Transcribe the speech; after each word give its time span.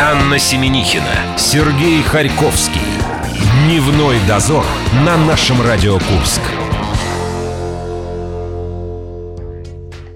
Анна 0.00 0.40
Семенихина, 0.40 1.38
Сергей 1.38 2.02
Харьковский. 2.02 2.80
Дневной 3.64 4.16
дозор 4.26 4.64
на 5.04 5.16
нашем 5.16 5.62
Радио 5.62 6.00
Курск. 6.00 6.40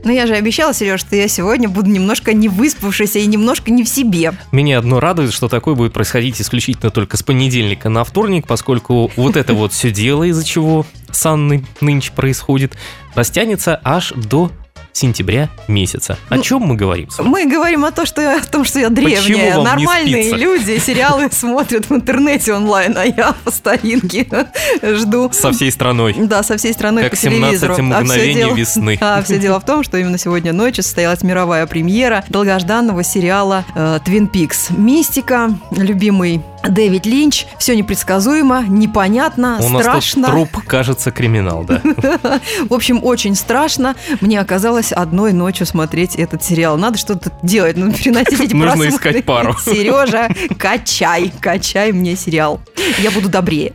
Ну, 0.02 0.12
я 0.12 0.26
же 0.26 0.34
обещала, 0.34 0.74
Сереж, 0.74 1.00
что 1.00 1.14
я 1.14 1.28
сегодня 1.28 1.68
буду 1.68 1.90
немножко 1.90 2.32
не 2.32 2.48
выспавшейся 2.48 3.20
и 3.20 3.26
немножко 3.26 3.70
не 3.70 3.84
в 3.84 3.88
себе. 3.88 4.32
Меня 4.50 4.78
одно 4.78 4.98
радует, 4.98 5.32
что 5.32 5.46
такое 5.48 5.76
будет 5.76 5.92
происходить 5.92 6.40
исключительно 6.40 6.90
только 6.90 7.16
с 7.16 7.22
понедельника 7.22 7.88
на 7.88 8.02
вторник, 8.02 8.48
поскольку 8.48 9.12
вот 9.14 9.36
это 9.36 9.54
вот 9.54 9.72
все 9.72 9.92
дело, 9.92 10.24
из-за 10.24 10.44
чего 10.44 10.86
с 11.12 11.24
Анной 11.24 11.64
нынче 11.80 12.10
происходит, 12.12 12.76
растянется 13.14 13.80
аж 13.84 14.12
до 14.16 14.50
сентября 14.98 15.48
месяца. 15.68 16.18
О 16.28 16.36
Ну, 16.36 16.42
чем 16.42 16.62
мы 16.62 16.74
говорим? 16.76 17.08
с 17.10 17.18
вами? 17.18 17.28
Мы 17.28 17.46
говорим 17.46 17.84
о, 17.84 17.90
том, 17.92 18.04
что 18.06 18.20
я, 18.20 18.38
о 18.38 18.42
том, 18.44 18.64
что 18.64 18.78
я 18.80 18.90
древняя. 18.90 19.58
Нормальные 19.62 20.32
люди 20.34 20.78
сериалы 20.78 21.28
смотрят 21.30 21.88
в 21.88 21.92
интернете 21.94 22.54
онлайн, 22.54 22.96
а 22.98 23.04
я 23.04 23.34
по 23.44 23.50
старинке 23.50 24.26
жду. 24.82 25.30
Со 25.32 25.52
всей 25.52 25.70
страной. 25.70 26.14
Да, 26.18 26.42
со 26.42 26.56
всей 26.56 26.72
страной 26.72 27.04
Как 27.04 27.12
по 27.12 27.16
телевизору. 27.16 27.76
17 27.76 28.00
А 28.00 28.04
мгновений 28.04 28.34
дело- 28.34 28.54
весны. 28.54 28.98
А 29.00 29.22
все 29.22 29.38
дело 29.38 29.60
в 29.60 29.64
том, 29.64 29.82
что 29.84 29.96
именно 29.96 30.18
сегодня 30.18 30.52
ночью 30.52 30.82
состоялась 30.82 31.22
мировая 31.22 31.66
премьера 31.66 32.24
долгожданного 32.28 33.02
сериала 33.04 33.64
э, 33.74 34.00
«Твин 34.04 34.26
Пикс». 34.26 34.70
Мистика, 34.70 35.50
любимый 35.70 36.42
Дэвид 36.68 37.06
Линч. 37.06 37.46
Все 37.58 37.74
непредсказуемо, 37.76 38.64
непонятно, 38.68 39.58
У 39.60 39.68
нас 39.68 39.82
страшно. 39.82 40.26
тут 40.26 40.32
труп, 40.32 40.64
кажется, 40.66 41.10
криминал, 41.10 41.64
да. 41.64 41.80
В 42.68 42.74
общем, 42.74 43.00
очень 43.02 43.34
страшно. 43.34 43.94
Мне 44.20 44.40
оказалось 44.40 44.92
одной 44.92 45.32
ночью 45.32 45.66
смотреть 45.66 46.16
этот 46.16 46.42
сериал. 46.44 46.76
Надо 46.78 46.98
что-то 46.98 47.32
делать, 47.42 47.76
ну, 47.76 47.92
переносить 47.92 48.40
эти 48.40 48.54
Нужно 48.58 48.88
искать 48.88 49.24
пару. 49.24 49.56
Сережа, 49.64 50.28
качай, 50.58 51.32
качай 51.40 51.92
мне 51.92 52.16
сериал. 52.16 52.60
Я 52.98 53.10
буду 53.10 53.28
добрее. 53.28 53.72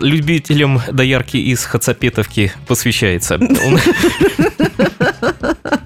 Любителям 0.00 0.80
доярки 0.90 1.36
из 1.36 1.64
Хацапетовки 1.64 2.52
посвящается. 2.66 3.38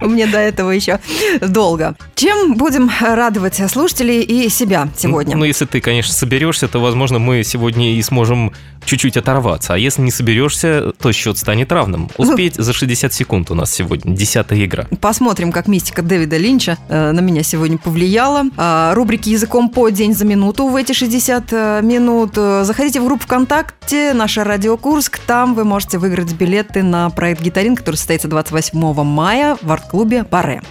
Меня 0.06 0.26
до 0.26 0.38
этого 0.38 0.70
еще 0.70 1.00
долго. 1.40 1.94
Чем 2.14 2.54
будем 2.54 2.90
радовать 3.00 3.60
слушателей 3.70 4.22
и 4.22 4.48
себя 4.48 4.88
сегодня? 4.96 5.36
Ну, 5.36 5.44
если 5.44 5.64
ты, 5.64 5.80
конечно, 5.80 6.12
соберешься, 6.12 6.68
то, 6.68 6.80
возможно, 6.80 7.18
мы 7.18 7.42
сегодня 7.44 7.94
и 7.94 8.02
сможем 8.02 8.52
чуть-чуть 8.84 9.16
оторваться. 9.16 9.74
А 9.74 9.78
если 9.78 10.02
не 10.02 10.10
соберешься, 10.10 10.92
то 10.98 11.12
счет 11.12 11.38
станет 11.38 11.72
равным. 11.72 12.10
Успеть 12.16 12.56
за 12.56 12.72
60 12.72 13.12
секунд 13.12 13.50
у 13.50 13.54
нас 13.54 13.72
сегодня. 13.72 14.14
Десятая 14.14 14.64
игра. 14.64 14.86
Посмотрим, 15.00 15.52
как 15.52 15.68
мистика 15.68 16.02
Дэвида 16.02 16.36
Линча 16.36 16.78
э, 16.88 17.12
на 17.12 17.20
меня 17.20 17.42
сегодня 17.42 17.78
повлияла. 17.78 18.44
А, 18.56 18.94
рубрики 18.94 19.28
«Языком 19.28 19.70
по 19.70 19.88
день 19.88 20.14
за 20.14 20.24
минуту» 20.24 20.68
в 20.68 20.76
эти 20.76 20.92
60 20.92 21.44
э, 21.52 21.80
минут. 21.82 22.32
Э, 22.36 22.64
Заходите 22.64 23.00
в 23.00 23.04
группу 23.04 23.24
ВКонтакте 23.24 24.12
«Наша 24.14 24.44
Радио 24.44 24.76
Курск». 24.76 25.18
Там 25.26 25.54
вы 25.54 25.64
можете 25.64 25.98
выиграть 25.98 26.32
билеты 26.32 26.82
на 26.82 27.10
проект 27.10 27.42
«Гитарин», 27.42 27.76
который 27.76 27.96
состоится 27.96 28.28
28 28.28 29.04
мая 29.04 29.56
в 29.62 29.70
арт-клубе 29.92 30.24
«Баре». 30.24 30.62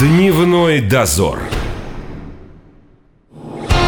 Дневной 0.00 0.80
дозор. 0.80 1.38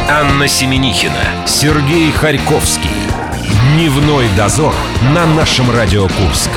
Анна 0.08 0.46
Семенихина, 0.46 1.46
Сергей 1.46 2.12
Харьковский. 2.12 2.90
Дневной 3.74 4.26
дозор 4.36 4.74
на 5.14 5.26
нашем 5.26 5.70
Радио 5.70 6.02
Курск. 6.02 6.50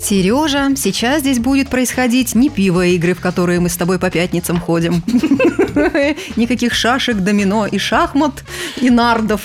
Сережа, 0.00 0.74
сейчас 0.76 1.20
здесь 1.20 1.38
будет 1.38 1.68
происходить 1.68 2.34
не 2.34 2.50
пиво 2.50 2.84
игры, 2.84 3.14
в 3.14 3.20
которые 3.20 3.60
мы 3.60 3.68
с 3.68 3.76
тобой 3.76 3.98
по 4.00 4.10
пятницам 4.10 4.60
ходим. 4.60 5.02
Никаких 6.36 6.74
шашек, 6.74 7.18
домино 7.18 7.66
и 7.66 7.78
шахмат, 7.78 8.44
и 8.80 8.90
нардов. 8.90 9.42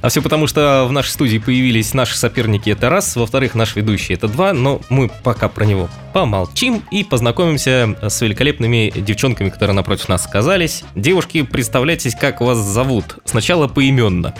А 0.00 0.08
все 0.08 0.22
потому, 0.22 0.46
что 0.46 0.86
в 0.88 0.92
нашей 0.92 1.10
студии 1.10 1.38
появились 1.38 1.94
наши 1.94 2.16
соперники, 2.16 2.70
это 2.70 2.88
раз. 2.88 3.16
Во-вторых, 3.16 3.54
наш 3.54 3.76
ведущий, 3.76 4.14
это 4.14 4.28
два. 4.28 4.52
Но 4.52 4.80
мы 4.88 5.10
пока 5.22 5.48
про 5.48 5.64
него 5.64 5.88
помолчим 6.12 6.82
и 6.90 7.04
познакомимся 7.04 7.96
с 8.02 8.20
великолепными 8.20 8.92
девчонками, 8.94 9.50
которые 9.50 9.74
напротив 9.74 10.08
нас 10.08 10.26
оказались. 10.26 10.84
Девушки, 10.94 11.42
представляйтесь, 11.42 12.14
как 12.14 12.40
вас 12.40 12.58
зовут. 12.58 13.18
Сначала 13.24 13.68
поименно. 13.68 14.34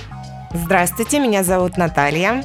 Здравствуйте, 0.54 1.18
меня 1.18 1.44
зовут 1.44 1.76
Наталья. 1.76 2.44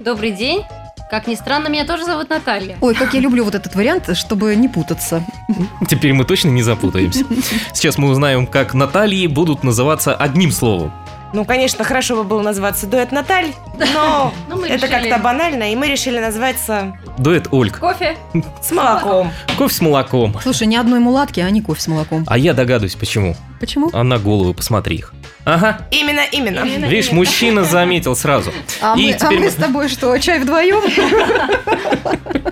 Добрый 0.00 0.32
день. 0.32 0.62
Как 1.10 1.26
ни 1.26 1.34
странно, 1.34 1.66
меня 1.66 1.84
тоже 1.84 2.04
зовут 2.04 2.30
Наталья. 2.30 2.78
Ой, 2.80 2.94
как 2.94 3.14
я 3.14 3.20
люблю 3.20 3.44
вот 3.44 3.56
этот 3.56 3.74
вариант, 3.74 4.16
чтобы 4.16 4.54
не 4.54 4.68
путаться. 4.68 5.24
Теперь 5.88 6.12
мы 6.12 6.24
точно 6.24 6.50
не 6.50 6.62
запутаемся. 6.62 7.24
Сейчас 7.74 7.98
мы 7.98 8.08
узнаем, 8.08 8.46
как 8.46 8.74
Натальи 8.74 9.26
будут 9.26 9.64
называться 9.64 10.14
одним 10.14 10.52
словом. 10.52 10.92
Ну, 11.32 11.44
конечно, 11.44 11.84
хорошо 11.84 12.16
бы 12.16 12.24
было 12.24 12.42
называться 12.42 12.86
дуэт 12.86 13.12
Наталь, 13.12 13.52
но 13.94 14.32
Ну, 14.48 14.64
это 14.64 14.88
как-то 14.88 15.18
банально, 15.18 15.72
и 15.72 15.76
мы 15.76 15.88
решили 15.88 16.18
назваться 16.18 16.96
Дуэт 17.18 17.48
Ольг. 17.52 17.78
Кофе? 17.78 18.16
с 18.60 18.70
молоком. 18.72 19.32
Кофе 19.56 19.74
с 19.74 19.80
молоком. 19.80 20.36
Слушай, 20.42 20.66
ни 20.66 20.76
одной 20.76 20.98
муладки, 20.98 21.40
а 21.40 21.50
не 21.50 21.60
кофе 21.60 21.80
с 21.80 21.88
молоком. 21.88 22.24
А 22.26 22.36
я 22.36 22.52
догадываюсь, 22.52 22.96
почему. 22.96 23.36
Почему? 23.60 23.90
А 23.92 24.02
на 24.02 24.18
голову 24.18 24.54
посмотри 24.54 24.96
их. 24.96 25.12
Ага. 25.54 25.86
Именно, 25.90 26.22
именно. 26.32 26.60
Именно. 26.60 26.86
Видишь, 26.86 27.12
мужчина 27.12 27.64
заметил 27.64 28.14
сразу. 28.16 28.52
А, 28.80 28.94
И 28.96 29.06
мы, 29.08 29.12
а 29.12 29.18
теперь 29.18 29.38
мы 29.38 29.44
мы- 29.46 29.50
с 29.50 29.54
тобой 29.54 29.88
что, 29.88 30.16
чай 30.18 30.38
вдвоем? 30.40 30.80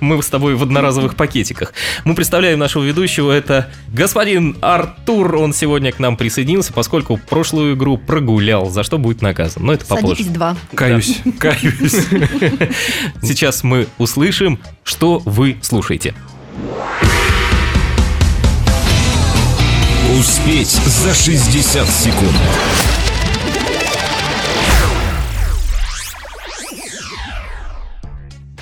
Мы 0.00 0.22
с 0.22 0.28
тобой 0.28 0.54
в 0.54 0.62
одноразовых 0.62 1.16
пакетиках. 1.16 1.72
Мы 2.04 2.14
представляем 2.14 2.58
нашего 2.58 2.82
ведущего. 2.84 3.30
Это 3.32 3.68
господин 3.92 4.56
Артур. 4.62 5.36
Он 5.36 5.52
сегодня 5.52 5.92
к 5.92 5.98
нам 5.98 6.16
присоединился, 6.16 6.72
поскольку 6.72 7.18
прошлую 7.18 7.74
игру 7.74 7.98
прогулял, 7.98 8.70
за 8.70 8.84
что 8.84 8.96
будет 8.98 9.22
наказан. 9.22 9.66
Но 9.66 9.72
это 9.74 9.84
попозже. 9.84 10.16
Садитесь 10.16 10.32
два. 10.32 10.56
Каюсь, 10.74 11.18
каюсь. 11.38 11.92
Сейчас 13.22 13.64
мы 13.64 13.86
услышим, 13.98 14.60
что 14.82 15.20
вы 15.24 15.58
слушаете. 15.62 16.14
Успеть 20.18 20.70
за 20.70 21.12
60 21.14 21.86
секунд. 21.86 22.32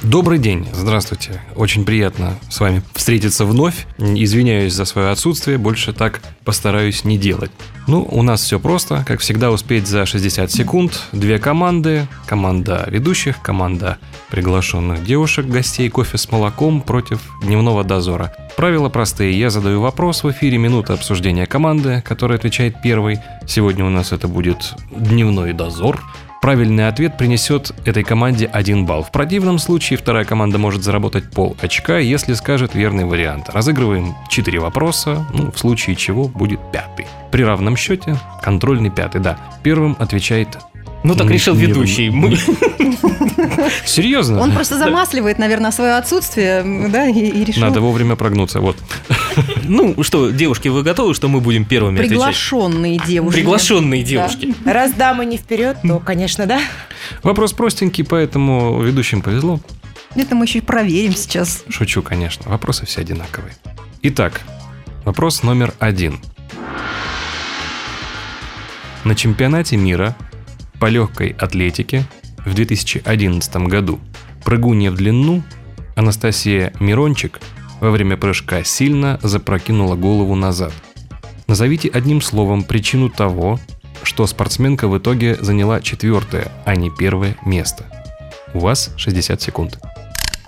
Добрый 0.03 0.41
день, 0.41 0.67
здравствуйте. 0.73 1.41
Очень 1.55 1.85
приятно 1.85 2.35
с 2.51 2.59
вами 2.59 2.83
встретиться 2.93 3.45
вновь. 3.45 3.87
Извиняюсь 3.99 4.73
за 4.73 4.85
свое 4.85 5.11
отсутствие, 5.11 5.57
больше 5.57 5.93
так 5.93 6.23
постараюсь 6.45 7.05
не 7.05 7.19
делать. 7.19 7.53
Ну, 7.87 8.07
у 8.11 8.23
нас 8.23 8.43
все 8.43 8.59
просто. 8.59 9.05
Как 9.07 9.21
всегда, 9.21 9.51
успеть 9.51 9.87
за 9.87 10.07
60 10.07 10.51
секунд. 10.51 11.03
Две 11.13 11.39
команды. 11.39 12.07
Команда 12.27 12.85
ведущих, 12.89 13.43
команда 13.43 13.99
приглашенных 14.31 15.05
девушек, 15.05 15.47
гостей 15.47 15.91
кофе 15.91 16.17
с 16.17 16.31
молоком 16.31 16.81
против 16.81 17.21
дневного 17.43 17.85
дозора. 17.85 18.35
Правила 18.57 18.89
простые. 18.89 19.39
Я 19.39 19.51
задаю 19.51 19.81
вопрос 19.81 20.25
в 20.25 20.31
эфире, 20.31 20.57
минута 20.57 20.95
обсуждения 20.95 21.47
команды, 21.47 22.03
которая 22.07 22.39
отвечает 22.39 22.81
первой. 22.83 23.19
Сегодня 23.47 23.85
у 23.85 23.91
нас 23.91 24.13
это 24.13 24.29
будет 24.29 24.73
дневной 24.91 25.53
дозор. 25.53 26.01
Правильный 26.45 26.89
ответ 26.89 27.17
принесет 27.17 27.73
этой 27.87 28.05
команде 28.05 28.45
один 28.45 28.85
балл. 28.85 29.03
В 29.03 29.11
противном 29.11 29.59
случае 29.59 29.99
вторая 29.99 30.27
команда 30.27 30.59
может 30.59 30.85
заработать 30.85 31.31
пол 31.31 31.57
очка, 31.63 31.97
если 31.97 32.35
скажет 32.35 32.75
верный 32.75 33.07
вариант. 33.07 33.49
Разыгрываем 33.49 34.15
4 34.29 34.59
вопроса, 34.59 35.27
ну, 35.33 35.51
в 35.51 35.59
случае 35.59 35.97
чего 35.97 36.29
будет 36.29 36.61
пятый. 36.71 37.07
При 37.33 37.45
равном 37.45 37.79
счете 37.79 38.19
контрольный 38.43 38.91
пятый, 38.91 39.23
да. 39.23 39.39
Первым 39.63 39.97
отвечает... 39.99 40.59
Ну 41.03 41.15
так 41.15 41.29
Не- 41.29 41.33
решил 41.33 41.55
не- 41.55 41.63
ведущий. 41.63 42.11
Мы- 42.11 42.37
Серьезно? 43.87 44.43
Он 44.43 44.53
просто 44.53 44.77
замасливает, 44.77 45.39
наверное, 45.39 45.71
свое 45.71 45.95
отсутствие, 45.95 46.63
да, 46.91 47.07
и, 47.07 47.21
и 47.21 47.45
решил. 47.45 47.63
Надо 47.63 47.81
вовремя 47.81 48.17
прогнуться, 48.17 48.61
вот. 48.61 48.77
Ну 49.65 50.03
что, 50.03 50.31
девушки, 50.31 50.69
вы 50.69 50.83
готовы, 50.83 51.15
что 51.15 51.29
мы 51.29 51.41
будем 51.41 51.65
первыми 51.65 51.97
отвечать? 51.97 52.11
Приглашенные 52.11 52.99
девушки. 52.99 53.37
Приглашенные 53.37 54.03
девушки. 54.03 54.55
Раз 54.65 54.93
дамы 54.93 55.25
не 55.25 55.37
вперед, 55.37 55.79
то, 55.83 55.99
конечно, 56.01 56.47
да. 56.47 56.61
Вопрос 57.23 57.53
простенький, 57.53 58.05
поэтому 58.05 58.81
ведущим 58.83 59.23
повезло. 59.23 59.61
Это 60.15 60.35
мы 60.35 60.45
еще 60.45 60.59
и 60.59 60.63
проверим 60.63 61.15
сейчас. 61.15 61.65
Шучу, 61.69 62.03
конечно. 62.03 62.49
Вопросы 62.49 62.87
все 62.87 63.01
одинаковые. 63.01 63.55
Итак, 64.03 64.43
вопрос 65.05 65.43
номер 65.43 65.75
один. 65.79 66.21
На 69.05 69.15
чемпионате 69.15 69.77
мира 69.77 70.17
по 70.79 70.87
легкой 70.87 71.35
атлетике 71.39 72.05
в 72.45 72.55
2011 72.55 73.57
году 73.57 74.01
прыгунья 74.45 74.91
в 74.91 74.95
длину 74.95 75.43
Анастасия 75.97 76.73
Мирончик 76.81 77.41
во 77.85 77.91
время 77.91 78.17
прыжка 78.17 78.65
сильно 78.65 79.21
запрокинула 79.23 79.95
голову 79.95 80.35
назад. 80.35 80.73
Назовите 81.47 81.91
одним 81.91 82.23
словом 82.23 82.63
причину 82.63 83.11
того, 83.11 83.61
что 84.03 84.27
спортсменка 84.27 84.89
в 84.89 84.97
итоге 84.97 85.37
заняла 85.39 85.83
четвертое, 85.83 86.51
а 86.65 86.77
не 86.77 86.91
первое 86.91 87.37
место. 87.45 87.85
У 88.55 88.61
вас 88.61 88.91
60 88.97 89.43
секунд. 89.43 89.79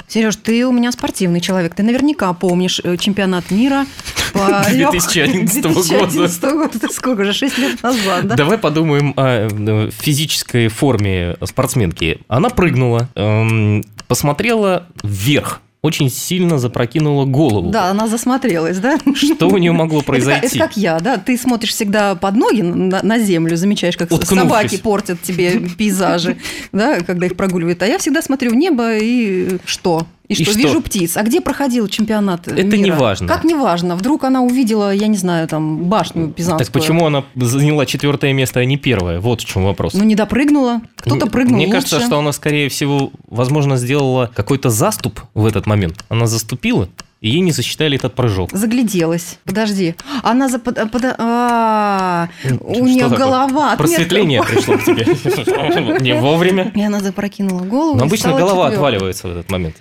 Сереж, 0.09 0.37
ты 0.37 0.65
у 0.67 0.73
меня 0.73 0.93
спортивный 0.93 1.43
человек. 1.43 1.75
Ты 1.75 1.83
наверняка 1.83 2.33
помнишь 2.33 2.81
э, 2.83 2.97
чемпионат 2.97 3.51
мира 3.51 3.85
по 4.33 4.65
2011 4.71 5.63
года. 5.65 5.75
2011 5.75 6.43
года. 6.43 6.71
Это 6.75 6.89
сколько 6.89 7.25
же? 7.25 7.35
6 7.35 7.59
лет 7.59 7.83
назад, 7.83 8.29
да? 8.29 8.37
Давай 8.37 8.57
подумаем 8.57 9.13
о 9.17 9.49
э, 9.51 9.91
физической 9.91 10.69
форме 10.69 11.37
спортсменки. 11.45 12.21
Она 12.29 12.49
прыгнула, 12.49 13.11
эм, 13.15 13.85
посмотрела 14.09 14.87
вверх, 15.03 15.61
очень 15.87 16.11
сильно 16.11 16.59
запрокинула 16.59 17.25
голову. 17.25 17.71
Да, 17.71 17.91
она 17.91 18.07
засмотрелась, 18.09 18.79
да? 18.79 18.99
Что 19.15 19.49
у 19.49 19.57
нее 19.59 19.73
могло 19.73 20.01
Это 20.01 20.07
как- 20.13 20.19
Это 20.19 20.27
произойти? 20.29 20.59
как 20.59 20.77
я, 20.77 20.99
да? 21.01 21.17
Ты 21.17 21.39
смотришь 21.39 21.71
всегда 21.71 22.15
под 22.15 22.37
ноги 22.37 22.61
на, 22.63 23.01
на 23.03 23.19
землю, 23.19 23.57
замечаешь, 23.57 23.97
как 23.97 24.11
Уткнувшись. 24.13 24.39
собаки 24.39 24.77
портят 24.77 25.23
тебе 25.23 25.59
пейзажи, 25.79 26.37
да, 26.73 27.01
когда 27.01 27.27
их 27.27 27.37
прогуливают. 27.37 27.83
А 27.83 27.87
я 27.87 27.99
всегда 27.99 28.21
смотрю 28.23 28.51
в 28.51 28.55
небо 28.55 28.97
и 28.97 29.59
что? 29.65 30.07
И 30.29 30.33
И 30.33 30.43
что, 30.43 30.51
что? 30.53 30.59
вижу 30.61 30.81
птиц. 30.81 31.17
А 31.17 31.23
где 31.23 31.41
проходил 31.41 31.87
чемпионат 31.89 32.49
Это 32.49 32.63
мира? 32.65 32.77
не 32.77 32.91
важно. 32.91 33.29
Как 33.29 33.45
не 33.45 33.55
важно? 33.55 33.95
Вдруг 33.95 34.25
она 34.25 34.43
увидела, 34.43 34.93
я 34.93 35.07
не 35.07 35.17
знаю, 35.17 35.47
там, 35.47 35.85
башню 35.85 36.31
пизанскую. 36.31 36.65
Так 36.67 36.73
почему 36.73 37.07
она 37.07 37.25
заняла 37.37 37.87
четвертое 37.87 38.33
место, 38.33 38.61
а 38.61 38.65
не 38.65 38.77
первое? 38.77 39.21
Вот 39.21 39.41
в 39.43 39.45
чем 39.45 39.65
вопрос. 39.65 39.95
Ну, 39.95 40.03
не 40.05 40.15
допрыгнула. 40.17 40.81
Кто-то 40.97 41.27
прыгнул 41.27 41.57
Мне 41.57 41.67
лучше. 41.67 41.77
кажется, 41.77 42.01
что 42.01 42.19
она, 42.19 42.33
скорее 42.33 42.69
всего, 42.69 43.13
возможно, 43.29 43.77
сделала 43.77 44.31
какой-то 44.35 44.69
заступ 44.71 45.21
в 45.35 45.47
этот 45.47 45.67
момент. 45.67 46.05
Она 46.09 46.27
заступила, 46.27 46.89
и 47.21 47.31
ей 47.31 47.41
не 47.41 47.53
засчитали 47.53 47.97
этот 47.97 48.15
прыжок. 48.15 48.51
Загляделась. 48.53 49.39
Подожди. 49.45 49.95
Она 50.25 50.49
за... 50.49 50.59
под- 50.59 50.91
под- 50.91 51.15
а, 51.19 52.29
у 52.61 52.85
нее 52.87 53.05
такое? 53.05 53.19
голова 53.19 53.73
отмерла. 53.73 53.77
Просветление 53.95 54.43
пришло 54.49 54.77
к 54.77 54.85
тебе. 54.85 56.01
Не 56.01 56.15
вовремя. 56.21 56.73
И 56.75 56.83
она 56.83 57.01
запрокинула 57.01 57.63
голову. 57.63 57.97
Но 57.99 58.05
обычно 58.05 58.33
голова 58.33 58.67
отваливается 58.69 59.29
в 59.29 59.31
этот 59.31 59.51
момент. 59.51 59.77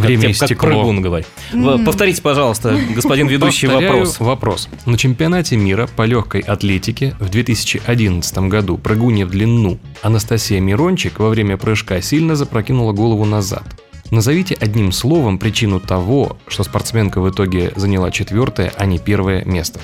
Как 0.00 0.06
Время 0.06 0.22
как 0.22 0.30
истекло. 0.32 0.68
прыгун 0.68 1.02
говорит. 1.02 1.26
В- 1.52 1.84
Повторите, 1.84 2.22
пожалуйста, 2.22 2.76
господин 2.94 3.26
ведущий, 3.28 3.66
Повторяю 3.66 3.92
вопрос. 3.98 4.20
вопрос. 4.20 4.68
На 4.86 4.96
чемпионате 4.96 5.56
мира 5.56 5.88
по 5.94 6.02
легкой 6.06 6.40
атлетике 6.40 7.14
в 7.20 7.28
2011 7.28 8.38
году 8.48 8.78
прыгунья 8.78 9.26
в 9.26 9.30
длину 9.30 9.78
Анастасия 10.02 10.60
Мирончик 10.60 11.18
во 11.18 11.28
время 11.28 11.56
прыжка 11.56 12.00
сильно 12.00 12.36
запрокинула 12.36 12.92
голову 12.92 13.24
назад. 13.24 13.64
Назовите 14.10 14.56
одним 14.58 14.90
словом 14.90 15.38
причину 15.38 15.78
того, 15.78 16.36
что 16.48 16.64
спортсменка 16.64 17.20
в 17.20 17.30
итоге 17.30 17.72
заняла 17.76 18.10
четвертое, 18.10 18.72
а 18.76 18.86
не 18.86 18.98
первое 18.98 19.44
место. 19.44 19.78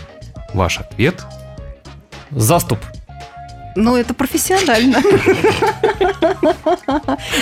Ваш 0.52 0.78
ответ? 0.80 1.24
Заступ. 2.32 2.78
Ну, 3.76 3.96
это 3.96 4.14
профессионально. 4.14 4.98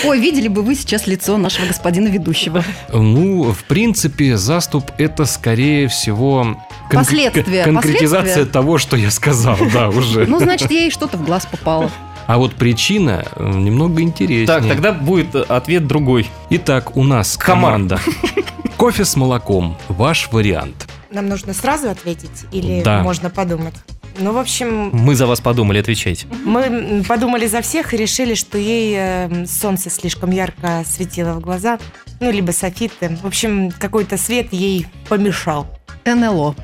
Ой, 0.05 0.19
видели 0.21 0.49
бы 0.49 0.63
вы 0.63 0.75
сейчас 0.75 1.07
лицо 1.07 1.37
нашего 1.37 1.67
господина 1.67 2.09
ведущего. 2.09 2.65
Ну, 2.93 3.53
в 3.53 3.65
принципе, 3.65 4.37
заступ 4.37 4.91
это 4.99 5.25
скорее 5.27 5.89
всего 5.89 6.59
кон- 6.91 7.01
Последствия, 7.01 7.65
конкретизация 7.65 8.21
последствия. 8.23 8.45
того, 8.47 8.79
что 8.79 8.97
я 8.97 9.11
сказал, 9.11 9.57
да, 9.73 9.89
уже. 9.91 10.27
Ну, 10.27 10.39
значит, 10.41 10.71
ей 10.71 10.91
что-то 10.91 11.17
в 11.17 11.25
глаз 11.25 11.47
попало. 11.47 11.91
А 12.27 12.39
вот 12.39 12.55
причина 12.55 13.25
э, 13.37 13.49
немного 13.49 14.01
интереснее. 14.03 14.47
Так, 14.47 14.67
тогда 14.67 14.93
будет 14.93 15.35
ответ 15.37 15.87
другой. 15.87 16.27
Итак, 16.51 16.97
у 16.97 17.05
нас 17.05 17.37
Комар. 17.37 17.73
команда. 17.75 18.01
Кофе 18.77 19.05
с 19.05 19.15
молоком. 19.15 19.77
Ваш 19.89 20.31
вариант. 20.33 20.89
Нам 21.13 21.29
нужно 21.29 21.55
сразу 21.55 21.91
ответить 21.91 22.47
или 22.51 22.83
Да. 22.83 23.03
можно 23.03 23.31
подумать? 23.31 23.75
Ну, 24.19 24.33
в 24.33 24.39
общем, 24.39 24.91
Мы 24.93 25.15
за 25.17 25.27
вас 25.27 25.41
подумали, 25.41 25.79
отвечайте. 25.79 26.27
мы 26.45 27.03
подумали 27.09 27.47
за 27.47 27.63
всех 27.63 27.95
и 27.95 27.97
решили, 27.97 28.35
что 28.35 28.59
ей 28.59 28.95
э, 28.97 29.47
солнце 29.47 29.91
слишком 29.91 30.31
ярко 30.31 30.85
светило 30.89 31.35
в 31.35 31.41
глаза. 31.41 31.79
Ну, 32.21 32.31
либо 32.31 32.53
софиты. 32.53 33.19
В 33.23 33.27
общем, 33.27 33.73
какой-то 33.79 34.17
свет 34.17 34.53
ей 34.53 34.87
помешал. 35.09 35.67
НЛО. 36.05 36.55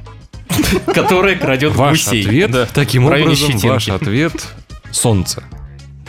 Которая 0.87 1.37
крадет 1.37 1.75
Ваш 1.75 2.05
гусей. 2.05 2.23
ответ. 2.25 2.51
Да. 2.51 2.67
Таким 2.73 3.07
образом, 3.07 3.35
щетинки. 3.35 3.67
ваш 3.67 3.89
ответ 3.89 4.33
солнце. 4.91 5.43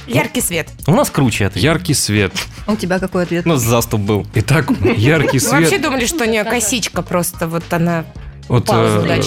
Яркий 0.07 0.41
свет. 0.41 0.67
У 0.87 0.91
нас 0.95 1.09
круче 1.09 1.45
ответ. 1.47 1.63
Яркий 1.63 1.93
свет. 1.93 2.33
А 2.65 2.73
у 2.73 2.75
тебя 2.75 2.99
какой 2.99 3.23
ответ? 3.23 3.45
У 3.45 3.49
нас 3.49 3.61
заступ 3.61 4.01
был. 4.01 4.27
Итак, 4.35 4.69
яркий 4.97 5.39
Мы 5.43 5.49
вообще 5.51 5.67
свет. 5.69 5.81
думали, 5.81 6.05
что 6.05 6.23
у 6.25 6.27
нее 6.27 6.43
косичка 6.43 7.01
просто, 7.01 7.47
вот 7.47 7.63
она... 7.71 8.05
Вот, 8.51 8.67
э, 8.69 9.21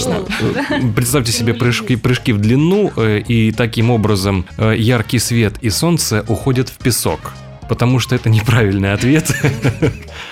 э, 0.69 0.91
представьте 0.95 1.31
себе 1.31 1.55
прыжки, 1.55 1.95
прыжки 1.95 2.31
в 2.31 2.37
длину, 2.37 2.91
э, 2.95 3.21
и 3.27 3.51
таким 3.51 3.89
образом 3.89 4.45
э, 4.59 4.75
яркий 4.77 5.17
свет 5.17 5.55
и 5.61 5.71
солнце 5.71 6.23
уходят 6.27 6.69
в 6.69 6.77
песок. 6.77 7.33
Потому 7.67 7.97
что 7.97 8.13
это 8.13 8.29
неправильный 8.29 8.93
ответ. 8.93 9.35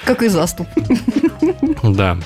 Как 0.05 0.21
и 0.21 0.27
заступ. 0.27 0.67
Да. 1.81 2.19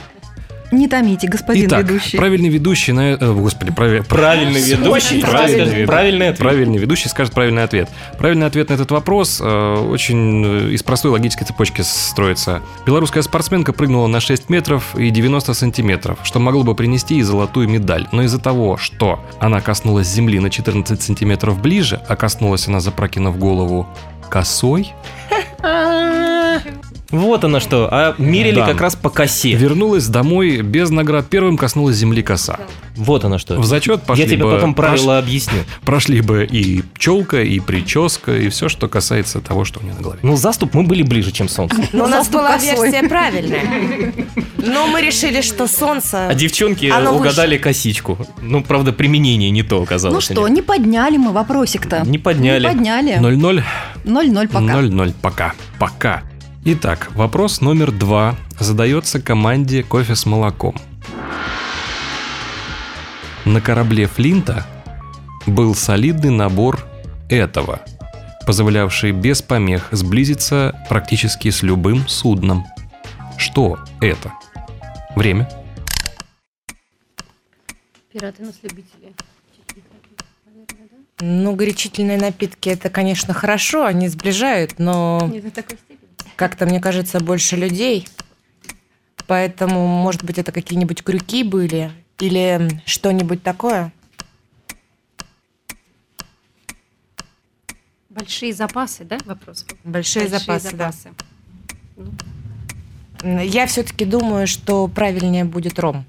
Не 0.72 0.88
томите, 0.88 1.28
господин 1.28 1.68
Итак, 1.68 1.88
ведущий. 1.88 2.18
правильный 2.18 2.50
ведущий 2.50 2.92
на... 2.92 3.12
э, 3.14 3.34
Господи, 3.34 3.72
правильный... 3.72 4.06
Правильный 4.06 4.62
ведущий. 4.62 5.22
Правильный, 5.22 5.66
Правильный, 5.66 5.88
правильный 5.88 6.28
ответ. 6.30 6.40
Правильный 6.40 6.78
ведущий 6.78 7.10
скажет 7.10 7.34
правильный 7.34 7.64
ответ. 7.64 7.90
Правильный 8.18 8.46
ответ 8.48 8.69
на 8.69 8.74
этот 8.74 8.92
вопрос 8.92 9.40
э, 9.42 9.75
очень 9.90 10.46
э, 10.46 10.72
из 10.72 10.84
простой 10.84 11.12
логической 11.12 11.46
цепочки 11.48 11.81
строится. 11.81 12.62
Белорусская 12.86 13.22
спортсменка 13.22 13.72
прыгнула 13.72 14.08
на 14.08 14.19
6 14.19 14.50
метров 14.50 14.96
и 14.98 15.10
90 15.10 15.54
сантиметров, 15.54 16.19
что 16.24 16.40
могло 16.40 16.64
бы 16.64 16.75
принести 16.75 17.16
ей 17.16 17.24
золотую 17.24 17.69
медаль. 17.69 18.08
Но 18.12 18.24
из-за 18.24 18.40
того, 18.40 18.78
что 18.78 19.24
она 19.40 19.62
коснулась 19.62 20.08
земли 20.08 20.40
на 20.40 20.50
14 20.50 21.02
сантиметров 21.02 21.62
ближе, 21.62 22.02
а 22.08 22.16
коснулась 22.16 22.68
она, 22.68 22.80
запрокинув 22.81 23.38
голову, 23.38 23.88
косой, 24.30 24.94
Вот 27.09 27.44
оно 27.44 27.59
что. 27.59 27.88
А 27.92 28.15
мерили 28.18 28.56
Да. 28.57 28.65
как 28.68 28.81
раз 28.81 28.95
по 28.95 29.09
косе. 29.09 29.54
вернулась 29.54 30.07
домой 30.07 30.62
без 30.62 30.89
наград. 30.89 31.27
Первым 31.30 31.57
коснулась 31.57 31.95
земли 31.95 32.21
коса. 32.21 32.59
Вот 32.95 33.24
оно 33.24 33.38
что. 33.38 33.57
В 33.59 33.65
зачет 33.65 34.04
пошли 34.04 34.24
Я 34.25 34.30
тебе 34.30 34.44
бы- 34.44 34.51
потом 34.51 34.71
прош- 34.71 34.75
правила 34.75 35.18
объясню. 35.18 35.59
Прошли 35.86 36.21
бы 36.21 36.45
и 36.50 36.83
челка, 36.98 37.42
и 37.42 37.59
прическа, 37.59 38.36
и 38.36 38.50
все, 38.50 38.68
что 38.69 38.88
касается 38.89 39.39
того, 39.39 39.63
что 39.65 39.80
у 39.80 39.83
меня 39.83 39.94
на 39.95 40.01
голове. 40.01 40.19
Ну, 40.24 40.36
заступ 40.36 40.74
мы 40.74 40.83
были 40.83 41.04
ближе, 41.04 41.31
чем 41.31 41.48
солнце. 41.48 41.77
Но 41.94 42.06
у 42.06 42.07
нас 42.07 42.27
была 42.30 42.57
версия 42.57 43.07
правильная. 43.07 43.62
Но 44.57 44.88
мы 44.88 45.01
решили, 45.01 45.42
что 45.42 45.68
солнце... 45.68 46.27
А 46.27 46.33
девчонки 46.33 46.92
угадали 47.09 47.57
косичку. 47.57 48.18
Ну, 48.42 48.62
правда, 48.63 48.92
применение 48.92 49.50
не 49.50 49.63
то 49.63 49.81
оказалось. 49.81 50.30
Ну 50.30 50.36
что, 50.36 50.48
не 50.48 50.62
подняли 50.62 51.18
мы 51.18 51.31
вопросик-то. 51.31 52.04
Не 52.06 52.18
подняли. 52.18 52.63
Не 52.63 52.69
подняли. 52.74 53.13
0-0. 53.18 53.63
0-0 54.04 54.48
пока. 54.50 54.81
0-0 54.81 55.13
пока. 55.21 55.54
Пока. 55.80 56.24
Итак, 56.69 57.12
вопрос 57.16 57.62
номер 57.62 57.94
два 57.94 58.36
задается 58.60 59.22
команде 59.22 59.84
кофе 59.84 60.18
с 60.18 60.25
молоком. 60.25 60.75
На 63.45 63.62
корабле 63.62 64.06
Флинта 64.06 64.66
был 65.45 65.74
солидный 65.76 66.30
набор 66.30 66.86
этого, 67.30 67.80
позволявший 68.45 69.14
без 69.14 69.42
помех 69.42 69.88
сблизиться 69.92 70.86
практически 70.90 71.52
с 71.52 71.64
любым 71.64 72.06
судном. 72.09 72.66
Что 73.38 73.80
это? 74.02 74.33
Время. 75.16 75.50
Пираты 78.12 78.44
нас 78.44 78.56
любители. 78.62 79.14
Ну, 81.21 81.56
горячительные 81.56 82.18
напитки, 82.18 82.68
это, 82.68 82.90
конечно, 82.90 83.33
хорошо, 83.33 83.86
они 83.86 84.09
сближают, 84.09 84.80
но 84.80 85.30
Не 85.31 85.40
до 85.40 85.50
такой 85.50 85.78
степени. 85.78 86.06
Как-то, 86.37 86.65
мне 86.65 86.79
кажется, 86.79 87.19
больше 87.19 87.57
людей. 87.57 88.07
Поэтому, 89.25 89.85
может 89.85 90.23
быть, 90.23 90.37
это 90.37 90.53
какие-нибудь 90.53 91.03
крюки 91.03 91.44
были 91.44 91.91
или 92.19 92.81
что-нибудь 92.85 93.44
такое. 93.44 93.91
Большие 98.09 98.53
запасы, 98.53 99.03
да, 99.03 99.17
вопрос? 99.25 99.65
был? 99.65 99.77
Большие, 99.83 100.27
запасы, 100.29 100.75
да. 100.75 100.91
Я 103.44 103.67
все-таки 103.67 104.06
думаю, 104.06 104.47
что 104.47 104.87
правильнее 104.87 105.44
будет 105.44 105.77
ром. 105.77 106.06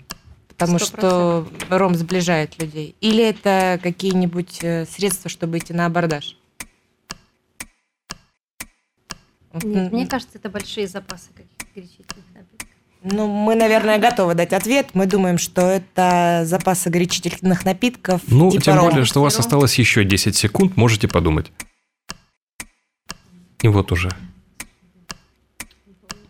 Потому 0.48 0.78
Сто 0.78 0.86
что 0.86 1.48
ром 1.68 1.94
сближает 1.94 2.58
людей. 2.60 2.94
Или 3.00 3.24
это 3.24 3.78
какие-нибудь 3.82 4.58
э, 4.62 4.86
средства, 4.86 5.30
чтобы 5.30 5.58
идти 5.58 5.72
на 5.72 5.86
абордаж? 5.86 6.37
Нет, 9.52 9.92
мне 9.92 10.06
кажется, 10.06 10.38
это 10.38 10.50
большие 10.50 10.86
запасы 10.86 11.28
каких-то 11.34 11.64
горячительных 11.74 12.24
напитков. 12.34 12.68
Ну, 13.02 13.26
мы, 13.28 13.54
наверное, 13.54 13.98
готовы 13.98 14.34
дать 14.34 14.52
ответ. 14.52 14.88
Мы 14.94 15.06
думаем, 15.06 15.38
что 15.38 15.62
это 15.62 16.42
запасы 16.44 16.90
горячительных 16.90 17.64
напитков. 17.64 18.20
Ну, 18.26 18.50
типа 18.50 18.64
тем 18.64 18.76
рома. 18.76 18.90
более, 18.90 19.04
что 19.04 19.20
у 19.20 19.22
вас 19.22 19.38
осталось 19.38 19.78
еще 19.78 20.04
10 20.04 20.36
секунд, 20.36 20.76
можете 20.76 21.08
подумать. 21.08 21.52
И 23.62 23.68
вот 23.68 23.92
уже. 23.92 24.10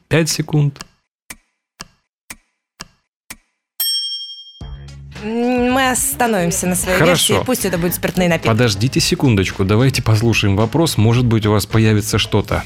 5 0.08 0.28
секунд. 0.28 0.84
Мы 5.22 5.90
остановимся 5.90 6.68
на 6.68 6.76
своей 6.76 6.98
Хорошо. 6.98 7.34
версии. 7.34 7.44
Пусть 7.44 7.64
это 7.64 7.76
будет 7.76 7.94
спиртные 7.94 8.28
напитки. 8.28 8.46
Подождите 8.46 9.00
секундочку, 9.00 9.64
давайте 9.64 10.02
послушаем 10.02 10.56
вопрос, 10.56 10.96
может 10.96 11.26
быть 11.26 11.44
у 11.44 11.50
вас 11.50 11.66
появится 11.66 12.18
что-то 12.18 12.62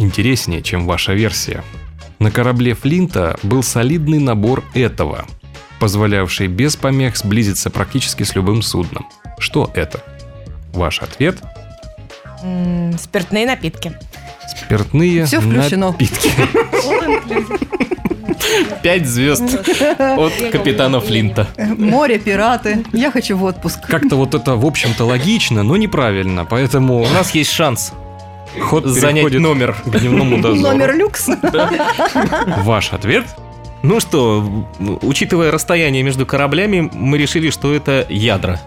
интереснее, 0.00 0.62
чем 0.62 0.86
ваша 0.86 1.12
версия. 1.12 1.62
На 2.18 2.30
корабле 2.30 2.74
Флинта 2.74 3.38
был 3.42 3.62
солидный 3.62 4.18
набор 4.18 4.64
этого, 4.74 5.26
позволявший 5.78 6.48
без 6.48 6.76
помех 6.76 7.16
сблизиться 7.16 7.70
практически 7.70 8.22
с 8.24 8.34
любым 8.34 8.62
судном. 8.62 9.06
Что 9.38 9.70
это? 9.74 10.02
Ваш 10.72 11.00
ответ 11.02 11.38
М, 12.42 12.96
Спиртные 12.98 13.46
напитки.– 13.46 13.92
спиртные 14.48 15.26
Всё 15.26 15.40
включено. 15.40 15.88
напитки. 15.88 16.30
Пять 18.82 19.06
звезд 19.06 19.42
от 19.98 20.32
капитана 20.50 21.00
Флинта. 21.00 21.46
Море, 21.58 22.18
пираты. 22.18 22.84
Я 22.92 23.10
хочу 23.10 23.36
в 23.36 23.44
отпуск. 23.44 23.80
Как-то 23.86 24.16
вот 24.16 24.34
это, 24.34 24.56
в 24.56 24.64
общем-то, 24.64 25.04
логично, 25.04 25.62
но 25.62 25.76
неправильно, 25.76 26.44
поэтому 26.46 27.02
У 27.02 27.08
нас 27.10 27.34
есть 27.34 27.50
шанс 27.50 27.92
ход 28.58 28.86
занять 28.86 29.32
номер. 29.32 29.76
к 29.84 29.98
дневному 29.98 30.38
дозору. 30.38 30.72
Номер 30.72 30.96
люкс. 30.96 31.28
Ваш 32.64 32.92
ответ? 32.92 33.24
Ну 33.82 34.00
что, 34.00 34.66
учитывая 35.02 35.50
расстояние 35.50 36.02
между 36.02 36.26
кораблями, 36.26 36.90
мы 36.92 37.16
решили, 37.18 37.50
что 37.50 37.74
это 37.74 38.06
ядра. 38.08 38.60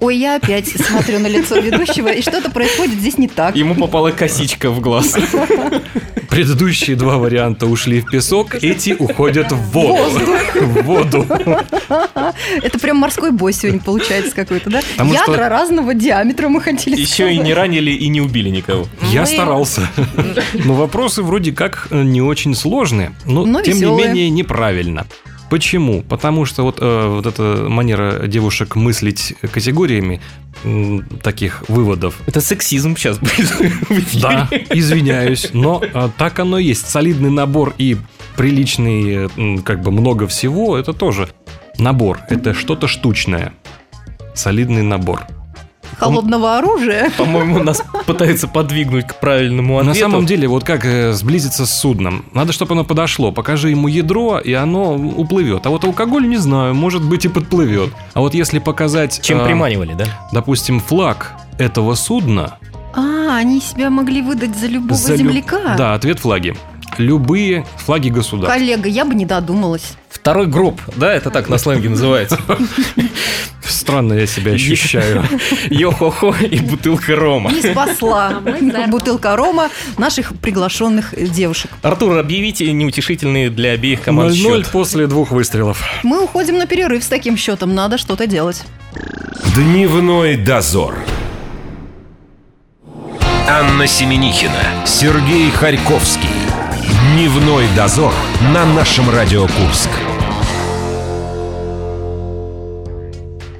Ой, 0.00 0.16
я 0.18 0.36
опять 0.36 0.68
смотрю 0.68 1.18
на 1.18 1.28
лицо 1.28 1.58
ведущего, 1.58 2.08
и 2.08 2.20
что-то 2.20 2.50
происходит 2.50 2.98
здесь 2.98 3.16
не 3.16 3.28
так. 3.28 3.56
Ему 3.56 3.74
попала 3.74 4.10
косичка 4.10 4.70
в 4.70 4.80
глаз. 4.80 5.16
Предыдущие 6.28 6.96
два 6.96 7.18
варианта 7.18 7.66
ушли 7.66 8.00
в 8.00 8.10
песок, 8.10 8.54
эти 8.62 8.94
уходят 8.98 9.52
в 9.52 9.56
воду. 9.72 10.20
В 10.60 10.82
воду. 10.82 11.26
Это 12.62 12.78
прям 12.78 12.96
морской 12.98 13.30
бой 13.30 13.52
сегодня 13.52 13.80
получается 13.80 14.34
какой-то, 14.34 14.70
да? 14.70 14.80
Потому 14.92 15.14
что- 15.14 15.30
Ядра 15.32 15.48
разного 15.48 15.94
диаметра 15.94 16.48
мы 16.48 16.60
хотели 16.60 16.96
Еще 17.00 17.32
и 17.32 17.38
не 17.38 17.54
ранили, 17.54 17.90
и 17.90 18.08
не 18.08 18.20
убили 18.20 18.48
никого. 18.50 18.86
Я 19.12 19.22
Мы- 19.22 19.26
старался. 19.26 19.88
Но 20.54 20.74
вопросы 20.74 21.22
вроде 21.22 21.52
как 21.52 21.88
э, 21.90 22.02
не 22.02 22.20
очень 22.22 22.54
сложные, 22.54 23.12
но, 23.24 23.44
Но 23.44 23.60
тем 23.62 23.74
веселые. 23.76 23.96
не 24.08 24.12
менее 24.14 24.30
неправильно. 24.30 25.06
Почему? 25.50 26.02
Потому 26.02 26.44
что 26.46 26.62
вот, 26.62 26.78
э, 26.80 27.06
вот 27.08 27.26
эта 27.26 27.66
манера 27.68 28.26
девушек 28.26 28.76
мыслить 28.76 29.34
категориями 29.52 30.20
м, 30.64 31.04
таких 31.22 31.64
выводов. 31.68 32.20
Это 32.26 32.40
сексизм 32.40 32.96
сейчас 32.96 33.18
будет. 33.18 33.52
Да, 34.20 34.48
извиняюсь, 34.70 35.50
но 35.52 35.82
э, 35.82 36.08
так 36.16 36.38
оно 36.38 36.58
и 36.58 36.64
есть. 36.64 36.88
Солидный 36.88 37.30
набор 37.30 37.74
и 37.78 37.96
приличный, 38.36 39.28
э, 39.36 39.58
как 39.62 39.82
бы 39.82 39.90
много 39.90 40.26
всего, 40.26 40.76
это 40.76 40.92
тоже 40.92 41.28
набор. 41.78 42.20
Это 42.28 42.54
что-то 42.54 42.88
штучное. 42.88 43.52
Солидный 44.34 44.82
набор. 44.82 45.26
Холодного 45.98 46.58
оружия. 46.58 47.10
По-моему, 47.16 47.62
нас 47.62 47.82
пытаются 48.06 48.48
подвигнуть 48.48 49.06
к 49.06 49.20
правильному 49.20 49.78
ответу. 49.78 49.94
На 49.94 50.00
самом 50.00 50.26
деле, 50.26 50.48
вот 50.48 50.64
как 50.64 50.84
э, 50.84 51.12
сблизиться 51.12 51.66
с 51.66 51.70
судном? 51.70 52.24
Надо, 52.32 52.52
чтобы 52.52 52.72
оно 52.72 52.84
подошло. 52.84 53.32
Покажи 53.32 53.70
ему 53.70 53.88
ядро, 53.88 54.38
и 54.38 54.52
оно 54.52 54.94
уплывет. 54.94 55.66
А 55.66 55.70
вот 55.70 55.84
алкоголь, 55.84 56.26
не 56.28 56.36
знаю, 56.36 56.74
может 56.74 57.02
быть 57.02 57.24
и 57.24 57.28
подплывет. 57.28 57.90
А 58.14 58.20
вот 58.20 58.34
если 58.34 58.58
показать, 58.58 59.20
Чем 59.22 59.40
э, 59.40 59.44
приманивали, 59.44 59.94
да? 59.94 60.04
допустим, 60.32 60.80
флаг 60.80 61.32
этого 61.58 61.94
судна... 61.94 62.58
А, 62.96 63.36
они 63.38 63.60
себя 63.60 63.90
могли 63.90 64.22
выдать 64.22 64.56
за 64.56 64.66
любого 64.68 64.94
за 64.94 65.16
люб- 65.16 65.18
земляка? 65.18 65.74
Да, 65.76 65.94
ответ 65.94 66.20
флаги. 66.20 66.54
Любые 66.98 67.66
флаги 67.76 68.08
государств. 68.08 68.56
Коллега, 68.56 68.88
я 68.88 69.04
бы 69.04 69.14
не 69.14 69.26
додумалась. 69.26 69.94
Второй 70.08 70.46
гроб, 70.46 70.80
да, 70.96 71.12
это 71.12 71.30
так 71.30 71.48
на 71.48 71.58
сленге 71.58 71.88
называется. 71.90 72.38
Странно 73.62 74.14
я 74.14 74.26
себя 74.26 74.52
ощущаю. 74.52 75.24
Йо-хо-хо 75.70 76.34
и 76.40 76.58
бутылка 76.60 77.16
рома. 77.16 77.50
Не 77.52 77.60
спасла 77.60 78.40
А 78.74 78.88
бутылка 78.88 79.36
рома 79.36 79.68
наших 79.98 80.34
приглашенных 80.38 81.12
девушек. 81.32 81.70
Артур, 81.82 82.16
объявите 82.18 82.70
неутешительные 82.72 83.50
для 83.50 83.72
обеих 83.72 84.02
команд 84.02 84.32
0-0 84.32 84.36
счет. 84.36 84.68
после 84.68 85.06
двух 85.06 85.30
выстрелов. 85.32 85.82
Мы 86.02 86.22
уходим 86.22 86.58
на 86.58 86.66
перерыв 86.66 87.02
с 87.04 87.08
таким 87.08 87.36
счетом. 87.36 87.74
Надо 87.74 87.98
что-то 87.98 88.26
делать. 88.26 88.62
Дневной 89.54 90.36
дозор. 90.36 90.94
Анна 93.48 93.86
Семенихина, 93.86 94.86
Сергей 94.86 95.50
Харьковский. 95.50 96.30
Дневной 97.12 97.66
дозор 97.76 98.12
на 98.54 98.64
нашем 98.64 99.10
Радио 99.10 99.42
Курск. 99.42 99.90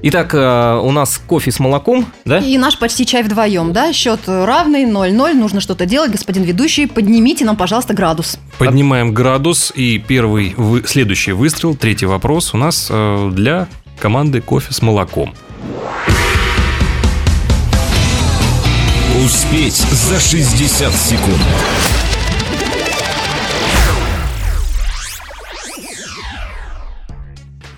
Итак, 0.03 0.35
э, 0.35 0.81
у 0.83 0.91
нас 0.91 1.19
кофе 1.27 1.51
с 1.51 1.59
молоком, 1.61 2.07
да? 2.25 2.39
И 2.39 2.57
наш 2.59 2.79
почти 2.79 3.05
чай 3.07 3.23
вдвоем, 3.23 3.73
да? 3.73 3.93
Счет 3.93 4.21
равный, 4.27 4.85
0-0. 4.85 5.35
Нужно 5.35 5.61
что-то 5.61 5.85
делать. 5.87 6.11
Господин 6.11 6.43
ведущий, 6.43 6.87
поднимите 6.87 7.45
нам, 7.45 7.57
пожалуйста, 7.57 7.93
градус. 7.95 8.39
Поднимаем 8.59 9.13
градус, 9.13 9.73
и 9.75 9.99
первый, 9.99 10.55
вы- 10.57 10.83
следующий 10.87 11.33
выстрел, 11.33 11.75
третий 11.75 12.07
вопрос 12.07 12.55
у 12.55 12.57
нас 12.57 12.89
э, 12.91 13.31
для 13.33 13.67
команды 13.99 14.41
кофе 14.41 14.73
с 14.73 14.81
молоком. 14.83 15.35
Успеть 19.25 19.77
за 19.77 20.21
60 20.21 20.93
секунд. 20.95 21.41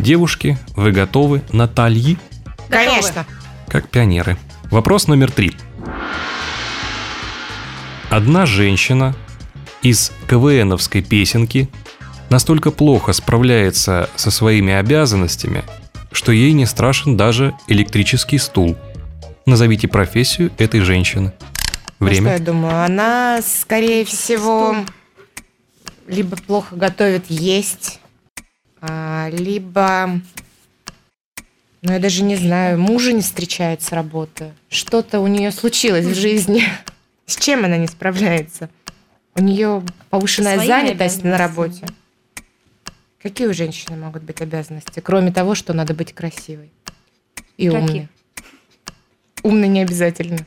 Девушки, 0.06 0.56
вы 0.76 0.92
готовы? 0.92 1.42
Натальи, 1.50 2.16
Конечно. 2.68 3.26
как 3.66 3.88
пионеры. 3.88 4.36
Вопрос 4.70 5.08
номер 5.08 5.32
три. 5.32 5.50
Одна 8.08 8.46
женщина 8.46 9.16
из 9.82 10.12
КВНовской 10.28 11.02
песенки 11.02 11.68
настолько 12.30 12.70
плохо 12.70 13.12
справляется 13.12 14.08
со 14.14 14.30
своими 14.30 14.74
обязанностями, 14.74 15.64
что 16.12 16.30
ей 16.30 16.52
не 16.52 16.66
страшен 16.66 17.16
даже 17.16 17.54
электрический 17.66 18.38
стул. 18.38 18.76
Назовите 19.44 19.88
профессию 19.88 20.52
этой 20.56 20.82
женщины. 20.82 21.32
Ну, 21.98 22.06
Что 22.06 22.14
я 22.14 22.20
Время. 22.22 22.38
думаю? 22.38 22.84
Она, 22.84 23.40
скорее 23.44 24.04
всего, 24.04 24.76
либо 26.06 26.36
плохо 26.36 26.76
готовит 26.76 27.24
есть, 27.28 27.98
либо, 29.32 30.20
ну 31.82 31.92
я 31.92 31.98
даже 31.98 32.22
не 32.22 32.36
знаю, 32.36 32.78
мужа 32.78 33.12
не 33.12 33.22
встречает 33.22 33.82
с 33.82 33.92
работы. 33.92 34.52
Что-то 34.68 35.20
у 35.20 35.26
нее 35.26 35.52
случилось 35.52 36.06
в 36.06 36.14
жизни. 36.14 36.62
С 37.26 37.36
чем 37.36 37.64
она 37.64 37.76
не 37.76 37.88
справляется? 37.88 38.70
У 39.34 39.42
нее 39.42 39.82
повышенная 40.10 40.56
Своими 40.56 40.68
занятость 40.68 41.24
на 41.24 41.36
работе. 41.36 41.86
Какие 43.20 43.48
у 43.48 43.54
женщины 43.54 43.96
могут 43.96 44.22
быть 44.22 44.40
обязанности, 44.40 45.00
кроме 45.00 45.32
того, 45.32 45.54
что 45.56 45.72
надо 45.72 45.92
быть 45.94 46.12
красивой 46.12 46.70
и 47.56 47.68
Какие? 47.68 47.80
умной? 47.80 48.08
Умной 49.42 49.68
не 49.68 49.82
обязательно. 49.82 50.38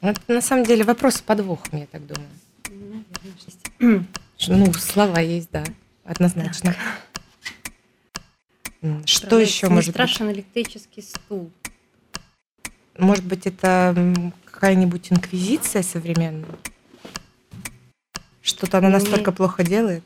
Это 0.00 0.20
на 0.28 0.42
самом 0.42 0.64
деле 0.64 0.84
вопрос 0.84 1.16
с 1.16 1.22
подвохом, 1.22 1.78
я 1.78 1.86
так 1.86 2.02
думаю. 2.06 2.28
Ну, 4.48 4.72
слова 4.74 5.20
есть, 5.20 5.48
да, 5.50 5.64
однозначно. 6.04 6.74
М, 8.82 9.06
Что 9.06 9.38
еще 9.38 9.68
Не 9.68 9.74
может 9.74 9.88
быть? 9.88 9.94
страшен 9.94 10.30
электрический 10.30 11.02
стул. 11.02 11.50
Может 12.98 13.24
быть, 13.24 13.46
это 13.46 13.94
какая-нибудь 14.50 15.10
инквизиция 15.10 15.82
современная? 15.82 16.46
Что-то 18.42 18.78
она 18.78 18.88
Не 18.88 18.94
настолько 18.94 19.28
умеет. 19.30 19.36
плохо 19.36 19.64
делает? 19.64 20.04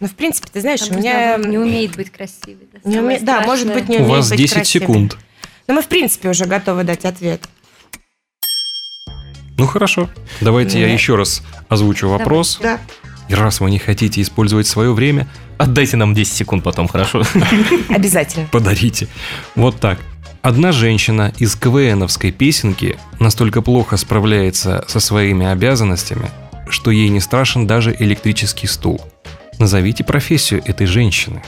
Ну, 0.00 0.08
в 0.08 0.14
принципе, 0.14 0.48
ты 0.52 0.60
знаешь, 0.62 0.80
Там 0.80 0.96
у 0.96 1.00
меня... 1.00 1.36
не 1.36 1.58
умеет 1.58 1.94
быть 1.94 2.10
красивой. 2.10 2.66
Да, 2.72 2.80
не 2.90 2.96
уме- 2.96 3.20
Да, 3.22 3.42
может 3.42 3.72
быть, 3.72 3.88
не 3.88 3.98
У 3.98 4.00
умеет 4.00 4.10
вас 4.16 4.30
быть 4.30 4.38
10 4.38 4.54
красивой. 4.54 4.86
секунд. 4.86 5.18
Но 5.68 5.74
мы, 5.74 5.82
в 5.82 5.86
принципе, 5.86 6.28
уже 6.30 6.46
готовы 6.46 6.82
дать 6.82 7.04
ответ. 7.04 7.46
Ну 9.58 9.66
хорошо. 9.66 10.08
Давайте 10.40 10.80
я 10.80 10.88
Нет. 10.88 10.98
еще 10.98 11.14
раз 11.14 11.42
озвучу 11.68 12.08
вопрос. 12.08 12.58
Да. 12.60 12.80
И 13.28 13.34
раз 13.34 13.60
вы 13.60 13.70
не 13.70 13.78
хотите 13.78 14.20
использовать 14.20 14.66
свое 14.66 14.92
время, 14.92 15.28
Отдайте 15.62 15.96
нам 15.96 16.12
10 16.12 16.32
секунд 16.34 16.64
потом, 16.64 16.88
хорошо? 16.88 17.22
Обязательно. 17.88 18.48
подарите. 18.50 19.06
Вот 19.54 19.78
так. 19.78 20.00
Одна 20.42 20.72
женщина 20.72 21.32
из 21.38 21.54
КВНовской 21.54 22.32
песенки 22.32 22.98
настолько 23.20 23.62
плохо 23.62 23.96
справляется 23.96 24.84
со 24.88 24.98
своими 24.98 25.46
обязанностями, 25.46 26.30
что 26.68 26.90
ей 26.90 27.10
не 27.10 27.20
страшен 27.20 27.68
даже 27.68 27.94
электрический 27.96 28.66
стул. 28.66 29.00
Назовите 29.60 30.02
профессию 30.02 30.62
этой 30.64 30.88
женщины. 30.88 31.44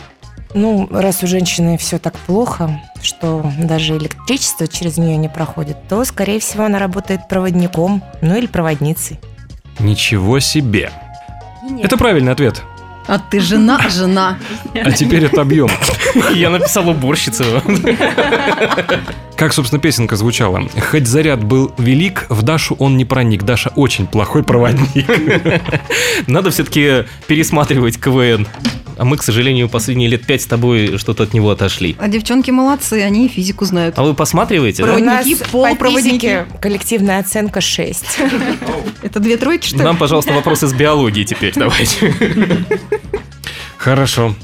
Ну, 0.55 0.87
раз 0.93 1.25
у 1.25 1.27
женщины 1.27 1.77
все 1.77 1.99
так 1.99 2.17
плохо, 2.21 2.81
что 3.03 3.45
даже 3.59 3.97
электричество 3.97 4.69
через 4.69 4.97
нее 4.97 5.17
не 5.17 5.29
проходит, 5.29 5.89
то, 5.89 6.05
скорее 6.05 6.39
всего, 6.39 6.67
она 6.67 6.79
работает 6.79 7.27
проводником, 7.29 8.01
ну 8.23 8.37
или 8.37 8.47
проводницей. 8.47 9.19
Ничего 9.81 10.39
себе. 10.39 10.93
Нет. 11.71 11.87
Это 11.87 11.97
правильный 11.97 12.33
ответ. 12.33 12.63
А 13.07 13.19
ты 13.19 13.41
жена, 13.41 13.89
жена. 13.91 14.39
А 14.75 14.93
теперь 14.93 15.27
отобьем. 15.27 15.69
Я 16.35 16.51
написал 16.51 16.89
уборщица. 16.89 17.45
Как, 19.37 19.53
собственно, 19.53 19.81
песенка 19.81 20.17
звучала? 20.17 20.63
Хоть 20.91 21.07
заряд 21.07 21.45
был 21.45 21.75
велик, 21.77 22.27
в 22.29 22.43
Дашу 22.43 22.77
он 22.79 22.97
не 22.97 23.05
проник. 23.05 23.43
Даша 23.43 23.71
очень 23.77 24.07
плохой 24.07 24.43
проводник. 24.43 25.07
Надо 26.27 26.51
все-таки 26.51 27.05
пересматривать 27.27 28.01
КВН. 28.01 28.47
А 28.97 29.05
мы, 29.05 29.17
к 29.17 29.23
сожалению, 29.23 29.69
последние 29.69 30.09
лет 30.09 30.25
пять 30.27 30.43
с 30.43 30.47
тобой 30.47 30.99
что-то 30.99 31.25
от 31.25 31.35
него 31.35 31.51
отошли. 31.51 31.97
А 31.99 32.09
девчонки 32.09 32.51
молодцы, 32.51 33.03
они 33.03 33.27
и 33.27 33.29
физику 33.29 33.65
знают. 33.65 33.99
А 33.99 34.03
вы 34.03 34.15
посматриваете, 34.15 34.83
да? 34.85 34.95
Проводники, 34.95 35.35
нас 35.35 35.49
полупроводники. 35.51 36.11
по 36.11 36.11
физике 36.11 36.47
коллективная 36.61 37.19
оценка 37.21 37.61
6. 37.61 38.05
Это 39.03 39.21
две 39.21 39.37
тройки, 39.37 39.67
что 39.69 39.79
ли? 39.79 39.83
Нам, 39.85 39.97
пожалуйста, 39.97 40.33
вопрос 40.33 40.63
из 40.63 40.73
биологии 40.73 41.25
теперь 41.25 41.53
давайте. 41.57 42.15
Хорошо. 43.77 44.35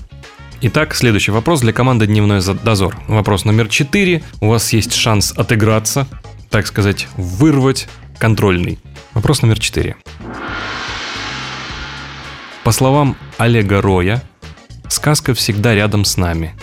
Итак, 0.62 0.95
следующий 0.95 1.30
вопрос 1.30 1.61
для 1.62 1.73
команды 1.73 2.07
«Дневной 2.07 2.40
за- 2.40 2.52
дозор». 2.54 2.97
Вопрос 3.09 3.45
номер 3.47 3.69
четыре. 3.69 4.23
У 4.40 4.49
вас 4.49 4.73
есть 4.75 4.92
шанс 4.92 5.33
отыграться, 5.35 6.07
так 6.50 6.66
сказать, 6.66 7.09
вырвать 7.16 7.88
контрольный. 8.19 8.78
Вопрос 9.14 9.40
номер 9.40 9.59
четыре. 9.59 9.97
По 12.62 12.73
словам 12.73 13.16
Олега 13.38 13.80
Роя, 13.80 14.23
сказка 14.90 15.35
всегда 15.35 15.75
рядом 15.75 16.04
с 16.04 16.16
нами. 16.16 16.54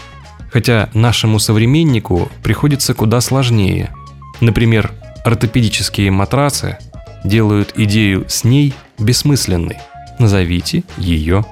Хотя 0.51 0.89
нашему 0.93 1.39
современнику 1.39 2.29
приходится 2.43 2.93
куда 2.93 3.19
сложнее. 3.22 3.91
Например, 4.39 4.91
ортопедические 5.25 6.12
матрасы 6.12 6.77
делают 7.24 7.74
идею 7.75 8.25
с 8.29 8.43
ней 8.43 8.74
бессмысленной. 9.00 9.77
Назовите 10.19 10.84
ее 10.98 11.46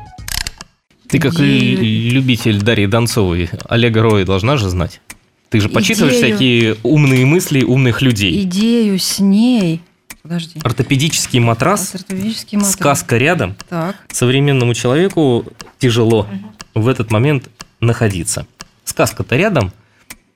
Ты 1.10 1.20
как 1.20 1.34
л- 1.36 1.42
любитель 1.46 2.62
Дарьи 2.62 2.88
Донцовой, 2.88 3.50
Олега 3.68 4.02
Роя 4.02 4.26
должна 4.26 4.58
же 4.58 4.70
знать. 4.70 5.02
Ты 5.50 5.60
же 5.60 5.70
почитываешь 5.70 6.16
Идею. 6.16 6.28
всякие 6.36 6.78
умные 6.84 7.26
мысли 7.26 7.64
умных 7.64 8.02
людей. 8.02 8.42
Идею 8.44 8.98
с 8.98 9.20
ней. 9.20 9.82
Подожди. 10.24 10.60
Ортопедический 10.64 11.40
матрас, 11.40 11.94
Ортопедический 11.94 12.58
матрас. 12.58 12.74
сказка 12.74 13.18
рядом. 13.18 13.56
Так. 13.70 13.96
Современному 14.12 14.74
человеку 14.74 15.46
тяжело 15.78 16.28
в 16.76 16.88
этот 16.88 17.10
момент 17.10 17.50
находиться. 17.80 18.46
Сказка-то 18.84 19.36
рядом, 19.36 19.72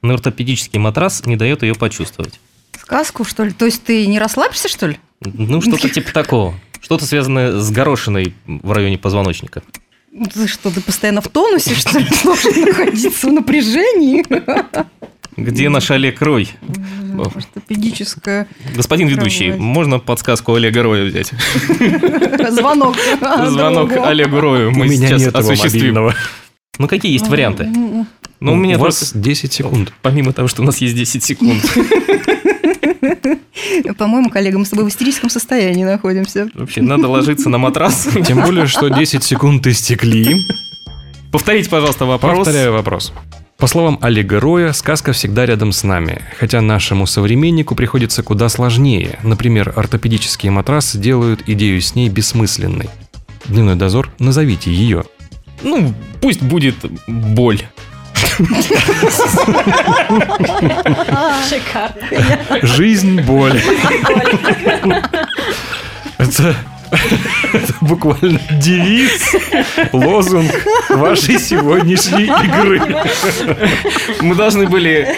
но 0.01 0.13
ортопедический 0.13 0.79
матрас 0.79 1.25
не 1.25 1.36
дает 1.36 1.62
ее 1.62 1.75
почувствовать. 1.75 2.39
Сказку, 2.79 3.24
что 3.24 3.43
ли? 3.43 3.51
То 3.51 3.65
есть 3.65 3.84
ты 3.84 4.08
не 4.08 4.17
расслабишься, 4.17 4.67
что 4.69 4.88
ли? 4.88 4.98
Ну, 5.22 5.62
что-то 5.62 5.89
типа 5.93 6.12
такого. 6.12 6.55
Что-то 6.81 7.05
связанное 7.05 7.60
с 7.60 7.69
горошиной 7.69 8.34
в 8.48 8.72
районе 8.72 8.98
позвоночника. 8.98 9.62
Ты 10.34 10.48
что, 10.48 10.72
ты 10.72 10.81
постоянно 10.81 11.22
в 11.22 11.27
тонусе, 11.27 11.75
что 11.75 12.00
ли, 12.00 12.08
должен 12.24 12.62
находиться 12.62 13.27
в 13.27 13.31
напряжении? 13.31 14.25
Где 15.38 15.69
наш 15.69 15.91
Олег 15.91 16.22
Рой? 16.22 16.50
Ортопедическое 17.23 18.47
Господин 18.75 19.07
ведущий, 19.07 19.51
можно 19.51 19.99
подсказку 19.99 20.55
Олега 20.55 20.83
Роя 20.83 21.05
взять? 21.05 21.31
звонок. 22.51 22.95
Звонок. 23.47 23.91
Олегу 23.91 24.41
Рою 24.41 24.71
мы 24.71 24.89
сейчас 24.89 25.27
осуществим. 25.27 26.11
Ну, 26.77 26.88
какие 26.88 27.11
есть 27.11 27.27
варианты? 27.27 27.63
М, 27.65 28.07
Ну, 28.39 28.53
у 28.53 28.55
меня 28.55 28.77
у 28.77 28.79
просто, 28.79 29.03
вас 29.03 29.11
10 29.13 29.51
секунд. 29.51 29.91
помимо 30.01 30.31
того, 30.31 30.47
что 30.47 30.61
у 30.61 30.65
нас 30.65 30.77
есть 30.77 30.95
10 30.95 31.21
секунд, 31.23 31.61
По-моему, 33.97 34.29
коллега, 34.29 34.57
мы 34.57 34.65
с 34.65 34.69
тобой 34.69 34.85
в 34.85 34.89
истерическом 34.89 35.29
состоянии 35.29 35.83
находимся. 35.83 36.49
вообще 36.53 36.81
надо 36.81 37.07
ложиться 37.09 37.49
на 37.49 37.57
матрас. 37.57 38.07
Тем 38.27 38.41
более, 38.41 38.67
что 38.67 38.88
10 38.89 39.23
секунд 39.23 39.65
истекли. 39.67 40.38
Повторите, 41.31 41.69
пожалуйста, 41.69 42.05
вопрос. 42.05 42.38
Повторяю 42.38 42.71
вопрос. 42.73 43.11
По 43.59 43.67
словам 43.67 43.99
Олега 44.01 44.39
Роя, 44.39 44.71
сказка 44.71 45.11
всегда 45.11 45.45
рядом 45.45 45.73
с 45.73 45.83
нами, 45.83 46.21
хотя 46.39 46.61
нашему 46.61 47.05
современнику 47.05 47.75
приходится 47.75 48.23
куда 48.23 48.47
сложнее. 48.47 49.19
Например, 49.21 49.73
ортопедические 49.75 50.53
матрасы 50.53 50.97
делают 50.97 51.43
идею 51.45 51.81
с 51.81 51.93
ней 51.93 52.07
бессмысленной. 52.07 52.89
Дневной 53.47 53.75
дозор, 53.75 54.11
назовите 54.17 54.71
ее. 54.71 55.03
Ну, 55.61 55.93
пусть 56.21 56.41
будет 56.41 56.75
боль. 57.05 57.61
Шикарно. 61.50 62.01
Жизнь– 62.61 63.22
боль. 63.24 63.61
Это, 66.17 66.55
это 67.53 67.73
буквально 67.81 68.39
девиз, 68.51 69.35
лозунг 69.91 70.51
вашей 70.89 71.39
сегодняшней 71.39 72.25
игры. 72.25 72.81
Мы 74.21 74.35
должны 74.35 74.67
были 74.67 75.15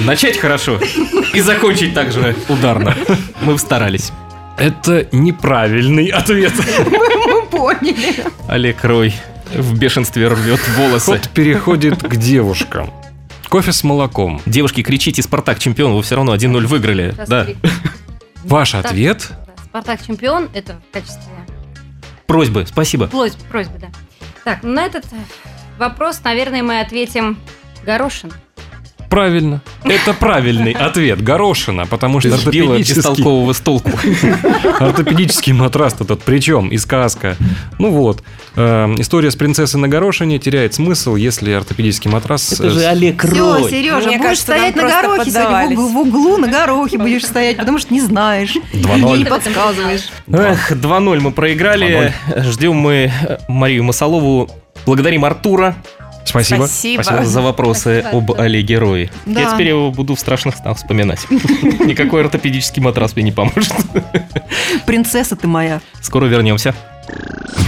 начать 0.00 0.38
хорошо 0.38 0.80
и 1.34 1.40
закончить 1.40 1.94
также 1.94 2.36
ударно. 2.48 2.94
Мы 3.42 3.58
старались. 3.58 4.12
Это 4.58 5.06
неправильный 5.12 6.06
ответ. 6.06 6.52
Мы 7.26 7.42
поняли. 7.46 8.24
Олег 8.48 8.82
Рой 8.84 9.14
в 9.54 9.78
бешенстве 9.78 10.28
рвет 10.28 10.60
волосы. 10.76 11.06
Ход 11.12 11.28
переходит 11.30 12.02
к 12.02 12.16
девушкам. 12.16 12.90
Кофе 13.48 13.72
с 13.72 13.82
молоком. 13.82 14.42
Девушки, 14.44 14.82
кричите 14.82 15.22
«Спартак 15.22 15.58
чемпион», 15.58 15.94
вы 15.94 16.02
все 16.02 16.16
равно 16.16 16.34
1-0 16.34 16.66
выиграли. 16.66 17.14
Раз, 17.16 17.28
Да. 17.28 17.44
три. 17.44 17.56
Ваш 18.44 18.72
Так. 18.72 18.84
ответ? 18.86 19.30
Спартак 19.78 20.04
чемпион, 20.04 20.50
это 20.54 20.80
в 20.90 20.92
качестве 20.92 21.22
Просьбы, 22.26 22.66
спасибо. 22.66 23.06
просьбы, 23.06 23.44
просьбы, 23.44 23.78
да. 23.78 23.86
Так, 24.42 24.64
ну 24.64 24.72
на 24.72 24.84
этот 24.84 25.04
э, 25.12 25.16
вопрос, 25.78 26.20
наверное, 26.24 26.64
мы 26.64 26.80
ответим 26.80 27.38
Горошин. 27.84 28.32
Правильно. 29.08 29.62
Это 29.84 30.12
правильный 30.12 30.72
ответ. 30.72 31.22
Горошина, 31.22 31.86
потому 31.86 32.20
что 32.20 32.36
сбила 32.36 32.74
ортопедический, 32.74 32.96
бестолкового 32.96 33.52
с 33.52 33.60
толку. 33.60 33.90
ортопедический 34.80 35.52
матрас-то 35.52 36.04
тут 36.04 36.22
причем 36.22 36.68
и 36.68 36.76
сказка. 36.76 37.36
Ну 37.78 37.90
вот. 37.90 38.22
Э, 38.56 38.94
история 38.98 39.30
с 39.30 39.36
принцессой 39.36 39.80
на 39.80 39.88
горошине 39.88 40.38
теряет 40.38 40.74
смысл, 40.74 41.14
если 41.16 41.52
ортопедический 41.52 42.10
матрас... 42.10 42.52
Это 42.52 42.70
же 42.70 42.80
э, 42.80 42.86
Олег 42.86 43.24
Все, 43.24 43.58
Рой. 43.58 43.70
Сережа, 43.70 44.08
Мне 44.08 44.18
будешь 44.18 44.22
кажется, 44.22 44.42
стоять 44.42 44.76
на 44.76 44.82
горохе 44.82 45.30
сегодня 45.30 45.76
в 45.76 45.80
углу, 45.80 45.88
в 45.88 45.96
углу 45.96 46.36
на 46.36 46.48
горохе 46.48 46.98
будешь 46.98 47.24
стоять, 47.24 47.56
потому 47.56 47.78
что 47.78 47.92
не 47.94 48.00
знаешь. 48.00 48.56
2-0. 48.72 49.18
Не 49.18 49.24
подсказываешь. 49.24 50.08
Эх, 50.30 50.72
2-0 50.72 51.20
мы 51.20 51.32
проиграли. 51.32 52.12
Ждем 52.36 52.74
мы 52.74 53.10
э, 53.10 53.38
Марию 53.48 53.84
Масолову. 53.84 54.50
Благодарим 54.86 55.24
Артура 55.24 55.76
Спасибо. 56.28 56.66
Спасибо. 56.66 57.24
за 57.24 57.40
вопросы 57.40 58.00
Спасибо, 58.00 58.32
об. 58.32 58.40
Олеге 58.40 58.78
Рое. 58.78 59.10
Да. 59.26 59.40
Я 59.40 59.52
теперь 59.52 59.68
его 59.68 59.90
буду 59.90 60.14
в 60.14 60.20
страшных 60.20 60.56
снах 60.56 60.76
вспоминать. 60.76 61.20
Никакой 61.30 62.22
ортопедический 62.22 62.82
матрас 62.82 63.16
мне 63.16 63.24
не 63.24 63.32
поможет. 63.32 63.72
Принцесса 64.86 65.36
ты 65.36 65.46
моя. 65.46 65.80
Скоро 66.00 66.26
вернемся. 66.26 66.74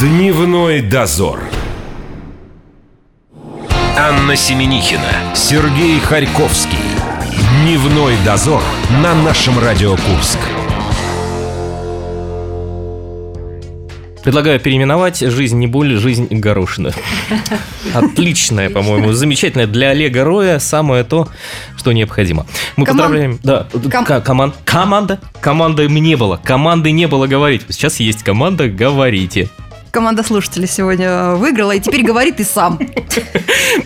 Дневной 0.00 0.82
дозор. 0.82 1.40
Анна 3.96 4.36
Семенихина, 4.36 5.34
Сергей 5.34 5.98
Харьковский. 6.00 6.78
Дневной 7.62 8.14
дозор 8.24 8.62
на 9.02 9.14
нашем 9.14 9.58
Радио 9.58 9.96
Курск. 9.96 10.38
Предлагаю 14.22 14.60
переименовать 14.60 15.20
«Жизнь 15.20 15.58
не 15.58 15.66
боль, 15.66 15.96
жизнь 15.96 16.26
горошина». 16.30 16.92
Отличная, 17.94 18.68
по-моему, 18.68 19.12
замечательная 19.12 19.66
для 19.66 19.90
Олега 19.90 20.24
Роя 20.24 20.58
самое 20.58 21.04
то, 21.04 21.28
что 21.76 21.92
необходимо. 21.92 22.46
Мы 22.76 22.84
Коман- 22.84 22.98
поздравляем... 22.98 23.40
Да, 23.42 23.66
Ком- 23.90 24.04
ка- 24.04 24.20
коман- 24.20 24.52
команда? 24.64 25.20
Команды 25.40 25.88
не 25.88 26.16
было. 26.16 26.38
Команды 26.42 26.90
не 26.90 27.06
было 27.08 27.26
говорить. 27.26 27.62
Сейчас 27.70 27.98
есть 28.00 28.22
команда 28.22 28.68
«Говорите». 28.68 29.48
Команда 29.90 30.22
слушателей 30.22 30.68
сегодня 30.68 31.32
выиграла, 31.34 31.72
и 31.72 31.80
теперь 31.80 32.04
говори 32.04 32.30
ты 32.30 32.44
сам. 32.44 32.78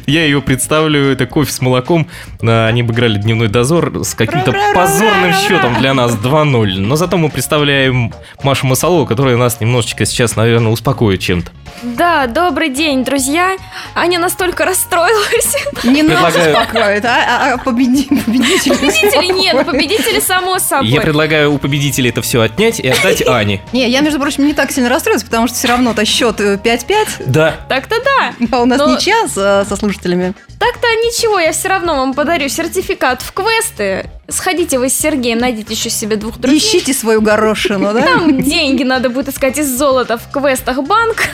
Я 0.07 0.25
ее 0.25 0.43
представлю, 0.43 1.11
это 1.11 1.27
кофе 1.27 1.51
с 1.51 1.61
молоком. 1.63 2.09
А, 2.43 2.67
Они 2.67 2.83
обыграли 2.83 3.19
дневной 3.19 3.49
дозор 3.49 4.05
с 4.05 4.15
каким-то 4.15 4.55
позорным 4.75 5.33
счетом 5.33 5.79
для 5.79 5.95
нас 5.95 6.13
2-0. 6.13 6.79
Но 6.81 6.97
зато 6.97 7.17
мы 7.17 7.31
представляем 7.31 8.13
Машу 8.43 8.67
Масалову, 8.67 9.07
которая 9.07 9.37
нас 9.37 9.61
немножечко 9.61 10.05
сейчас, 10.05 10.37
наверное, 10.37 10.73
успокоит 10.73 11.21
чем-то. 11.21 11.51
Да, 11.83 12.27
добрый 12.27 12.71
день, 12.71 13.05
друзья. 13.05 13.57
Аня 13.95 14.19
настолько 14.19 14.65
расстроилась. 14.65 15.55
Не 15.85 16.03
нас 16.03 16.33
Предлагаю- 16.33 16.53
успокаивает, 16.57 17.05
а, 17.05 17.09
а- 17.29 17.55
а 17.55 17.59
победи- 17.59 18.09
победитель. 18.25 18.75
Победители 18.77 19.33
нет, 19.33 19.67
победители 19.67 20.21
само 20.21 20.59
собой. 20.59 20.89
Я 20.89 21.01
предлагаю 21.03 21.53
у 21.53 21.59
победителей 21.59 22.11
это 22.11 22.23
все 22.23 22.41
отнять 22.41 22.81
и 22.81 22.89
отдать 22.89 23.27
Ане. 23.27 23.61
Не, 23.73 23.89
я, 23.89 24.01
между 24.01 24.19
прочим, 24.19 24.47
не 24.47 24.55
так 24.55 24.71
сильно 24.73 24.89
расстроилась, 24.89 25.25
потому 25.25 25.47
что 25.47 25.57
все 25.57 25.69
равно-то 25.69 26.05
счет 26.07 26.41
э, 26.41 26.57
5-5, 26.57 27.09
Да. 27.27 27.55
Так-то 27.69 27.97
да. 28.03 28.33
а 28.51 28.63
у 28.63 28.65
нас 28.65 28.79
Но- 28.79 28.95
не 28.95 28.99
час 29.01 29.33
э, 29.37 29.65
со 29.69 29.77
слушателями. 29.77 30.33
Так-то 30.59 30.87
ничего, 30.89 31.39
я 31.39 31.53
все 31.53 31.69
равно 31.69 31.97
вам 31.97 32.15
подарю 32.15 32.49
сертификат 32.49 33.21
в 33.21 33.33
квесты. 33.33 34.09
Сходите 34.29 34.79
вы 34.79 34.89
с 34.89 34.95
Сергеем, 34.99 35.39
найдите 35.39 35.75
еще 35.75 35.91
себе 35.91 36.17
двух 36.17 36.39
друзей. 36.39 36.59
Ищите 36.59 36.95
свою 36.95 37.21
горошину, 37.21 37.93
да? 37.93 38.01
Там 38.01 38.41
деньги 38.41 38.83
надо 38.83 39.11
будет 39.11 39.29
искать 39.29 39.59
из 39.59 39.69
золота 39.77 40.17
в 40.17 40.31
квестах 40.33 40.83
банк. 40.83 41.29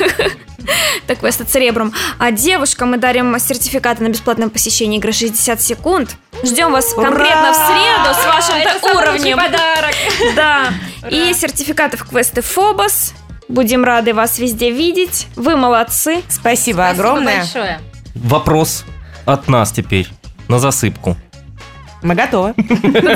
это 1.07 1.16
квест 1.16 1.40
от 1.40 1.49
Церебрум. 1.49 1.93
А 2.19 2.31
девушкам 2.31 2.90
мы 2.90 2.99
дарим 2.99 3.38
сертификаты 3.38 4.03
на 4.03 4.09
бесплатное 4.09 4.49
посещение 4.49 4.99
игры 4.99 5.12
60 5.12 5.61
секунд. 5.61 6.16
Ждем 6.43 6.73
вас 6.73 6.93
конкретно 6.95 7.53
в 7.53 7.57
среду 7.57 8.14
с 8.14 8.27
вашим 8.27 8.97
уровнем. 8.97 9.37
подарок. 9.37 9.95
Да. 10.37 10.69
И 11.09 11.33
сертификаты 11.35 11.97
в 11.97 12.05
квесты 12.09 12.43
Фобос. 12.43 13.14
Будем 13.49 13.85
рады 13.85 14.14
вас 14.14 14.38
везде 14.38 14.71
видеть. 14.71 15.27
Вы 15.35 15.57
молодцы. 15.57 16.23
Спасибо, 16.29 16.83
Спасибо 16.83 16.88
огромное. 16.88 17.38
большое. 17.38 17.81
Вопрос 18.14 18.85
от 19.25 19.49
нас 19.49 19.73
теперь 19.73 20.09
на 20.49 20.59
засыпку. 20.59 21.16
Мы 22.03 22.15
готовы. 22.15 22.55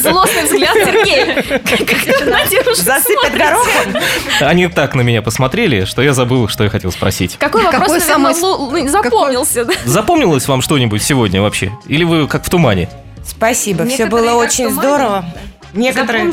Злостный 0.01 0.44
взгляд 0.44 0.75
Сергея. 0.75 1.42
Как 1.42 1.87
ты 2.05 2.25
на 2.27 2.47
девушку 2.47 2.75
смотришь. 2.85 3.38
горохом? 3.38 4.03
Они 4.40 4.68
так 4.68 4.94
на 4.94 5.01
меня 5.01 5.23
посмотрели, 5.23 5.85
что 5.85 6.03
я 6.03 6.12
забыл, 6.12 6.49
что 6.49 6.64
я 6.64 6.70
хотел 6.70 6.92
спросить. 6.92 7.37
Какой 7.38 7.62
вопрос, 7.64 7.88
наверное, 8.07 8.33
лу- 8.35 8.88
запомнился? 8.88 9.66
Запомнилось 9.87 10.47
вам 10.49 10.61
что-нибудь 10.61 11.03
сегодня 11.03 11.40
вообще? 11.40 11.73
Или 11.87 12.05
вы 12.05 12.29
как 12.29 12.44
в 12.44 12.51
тумане? 12.51 12.90
Спасибо, 13.27 13.87
все 13.87 14.07
было 14.07 14.33
очень 14.35 14.70
здорово. 14.70 15.25
Некоторые... 15.73 16.31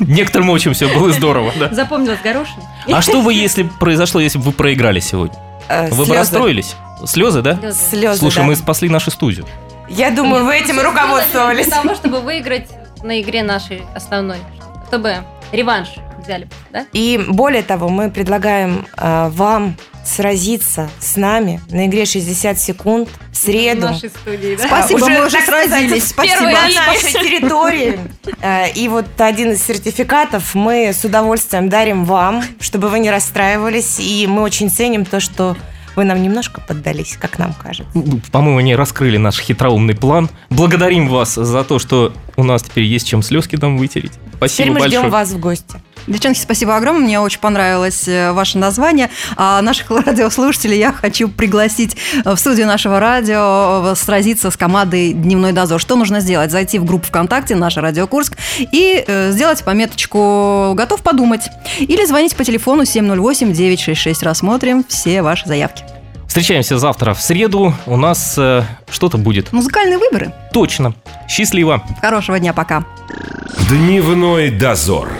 Некоторым 0.00 0.50
очень 0.50 0.72
все 0.72 0.88
было 0.88 1.12
здорово, 1.12 1.52
да? 1.60 1.68
Запомнилось 1.72 2.18
горошин? 2.24 2.54
А 2.90 3.02
что 3.02 3.22
бы, 3.22 3.32
если 3.32 3.68
произошло, 3.78 4.20
если 4.20 4.38
бы 4.38 4.44
вы 4.44 4.52
проиграли 4.52 4.98
сегодня? 5.00 5.38
э, 5.68 5.90
Вы 5.90 6.06
бы 6.06 6.14
расстроились? 6.16 6.74
Слезы, 7.06 7.40
да? 7.42 7.58
Слезы, 7.72 8.18
Слушай, 8.18 8.42
мы 8.44 8.56
спасли 8.56 8.88
нашу 8.88 9.10
студию. 9.12 9.46
Я 9.90 10.10
думаю, 10.10 10.44
вы 10.44 10.56
этим 10.56 10.80
руководствовались. 10.80 11.66
Для 11.66 11.76
того, 11.82 11.94
чтобы 11.94 12.20
выиграть 12.20 12.68
на 13.02 13.20
игре 13.20 13.42
нашей 13.42 13.82
основной. 13.94 14.38
Чтобы 14.88 15.16
реванш 15.52 15.88
взяли, 16.22 16.48
да? 16.70 16.86
И 16.92 17.20
более 17.28 17.62
того, 17.62 17.88
мы 17.88 18.10
предлагаем 18.10 18.86
э, 18.96 19.28
вам 19.30 19.76
сразиться 20.04 20.88
с 21.00 21.16
нами 21.16 21.60
на 21.70 21.86
игре 21.86 22.04
60 22.06 22.58
секунд 22.58 23.08
в 23.08 23.32
В 23.32 23.36
среду. 23.36 23.82
нашей 23.88 24.10
студии, 24.10 24.56
да? 24.56 24.66
Спасибо, 24.66 25.08
мы 25.08 25.26
уже 25.26 25.36
так 25.36 25.42
сказать, 25.44 25.68
сразились. 25.70 26.08
Спасибо. 26.08 26.44
на 26.50 26.68
нашей 26.86 27.12
территории. 27.12 27.98
Э, 28.42 28.70
И 28.72 28.88
вот 28.88 29.06
один 29.18 29.52
из 29.52 29.62
сертификатов 29.64 30.54
мы 30.54 30.92
с 30.92 31.04
удовольствием 31.04 31.68
дарим 31.68 32.04
вам, 32.04 32.42
чтобы 32.60 32.88
вы 32.88 32.98
не 33.00 33.10
расстраивались. 33.10 33.98
И 33.98 34.26
мы 34.28 34.42
очень 34.42 34.70
ценим 34.70 35.04
то, 35.04 35.20
что 35.20 35.56
вы 35.96 36.04
нам 36.04 36.22
немножко 36.22 36.60
поддались, 36.60 37.16
как 37.20 37.38
нам 37.38 37.52
кажется. 37.54 37.92
По-моему, 38.32 38.58
они 38.58 38.74
раскрыли 38.74 39.16
наш 39.16 39.38
хитроумный 39.38 39.94
план. 39.94 40.28
Благодарим 40.50 41.08
вас 41.08 41.34
за 41.34 41.64
то, 41.64 41.78
что 41.78 42.12
у 42.36 42.44
нас 42.44 42.62
теперь 42.62 42.84
есть 42.84 43.06
чем 43.08 43.22
слезки 43.22 43.56
там 43.56 43.76
вытереть. 43.78 44.12
Теперь 44.12 44.36
Спасибо 44.36 44.72
мы 44.72 44.86
ждем 44.86 45.02
большое. 45.02 45.10
вас 45.10 45.30
в 45.30 45.40
гости. 45.40 45.82
Девчонки, 46.06 46.38
спасибо 46.38 46.76
огромное. 46.76 47.04
Мне 47.04 47.20
очень 47.20 47.40
понравилось 47.40 48.06
э, 48.08 48.32
ваше 48.32 48.58
название. 48.58 49.10
А 49.36 49.60
наших 49.62 49.90
радиослушателей 50.06 50.78
я 50.78 50.92
хочу 50.92 51.28
пригласить 51.28 51.96
э, 52.24 52.34
в 52.34 52.36
студию 52.36 52.66
нашего 52.66 53.00
радио 53.00 53.92
э, 53.92 53.94
сразиться 53.96 54.50
с 54.50 54.56
командой 54.56 55.12
«Дневной 55.12 55.52
дозор». 55.52 55.80
Что 55.80 55.96
нужно 55.96 56.20
сделать? 56.20 56.50
Зайти 56.50 56.78
в 56.78 56.84
группу 56.84 57.06
ВКонтакте 57.06 57.54
«Наша 57.54 57.80
Радио 57.80 58.06
Курск» 58.06 58.36
и 58.58 59.04
сделать 59.30 59.62
пометочку 59.64 60.72
«Готов 60.74 61.02
подумать». 61.02 61.48
Или 61.78 62.04
звонить 62.04 62.36
по 62.36 62.44
телефону 62.44 62.82
708-966. 62.82 64.24
Рассмотрим 64.24 64.84
все 64.88 65.22
ваши 65.22 65.46
заявки. 65.46 65.84
Встречаемся 66.30 66.78
завтра 66.78 67.12
в 67.12 67.20
среду. 67.20 67.74
У 67.86 67.96
нас 67.96 68.36
э, 68.38 68.62
что-то 68.88 69.18
будет. 69.18 69.52
Музыкальные 69.52 69.98
выборы. 69.98 70.32
Точно. 70.52 70.94
Счастливо. 71.28 71.82
Хорошего 72.00 72.38
дня, 72.38 72.52
пока. 72.52 72.84
Дневной 73.68 74.50
дозор. 74.52 75.10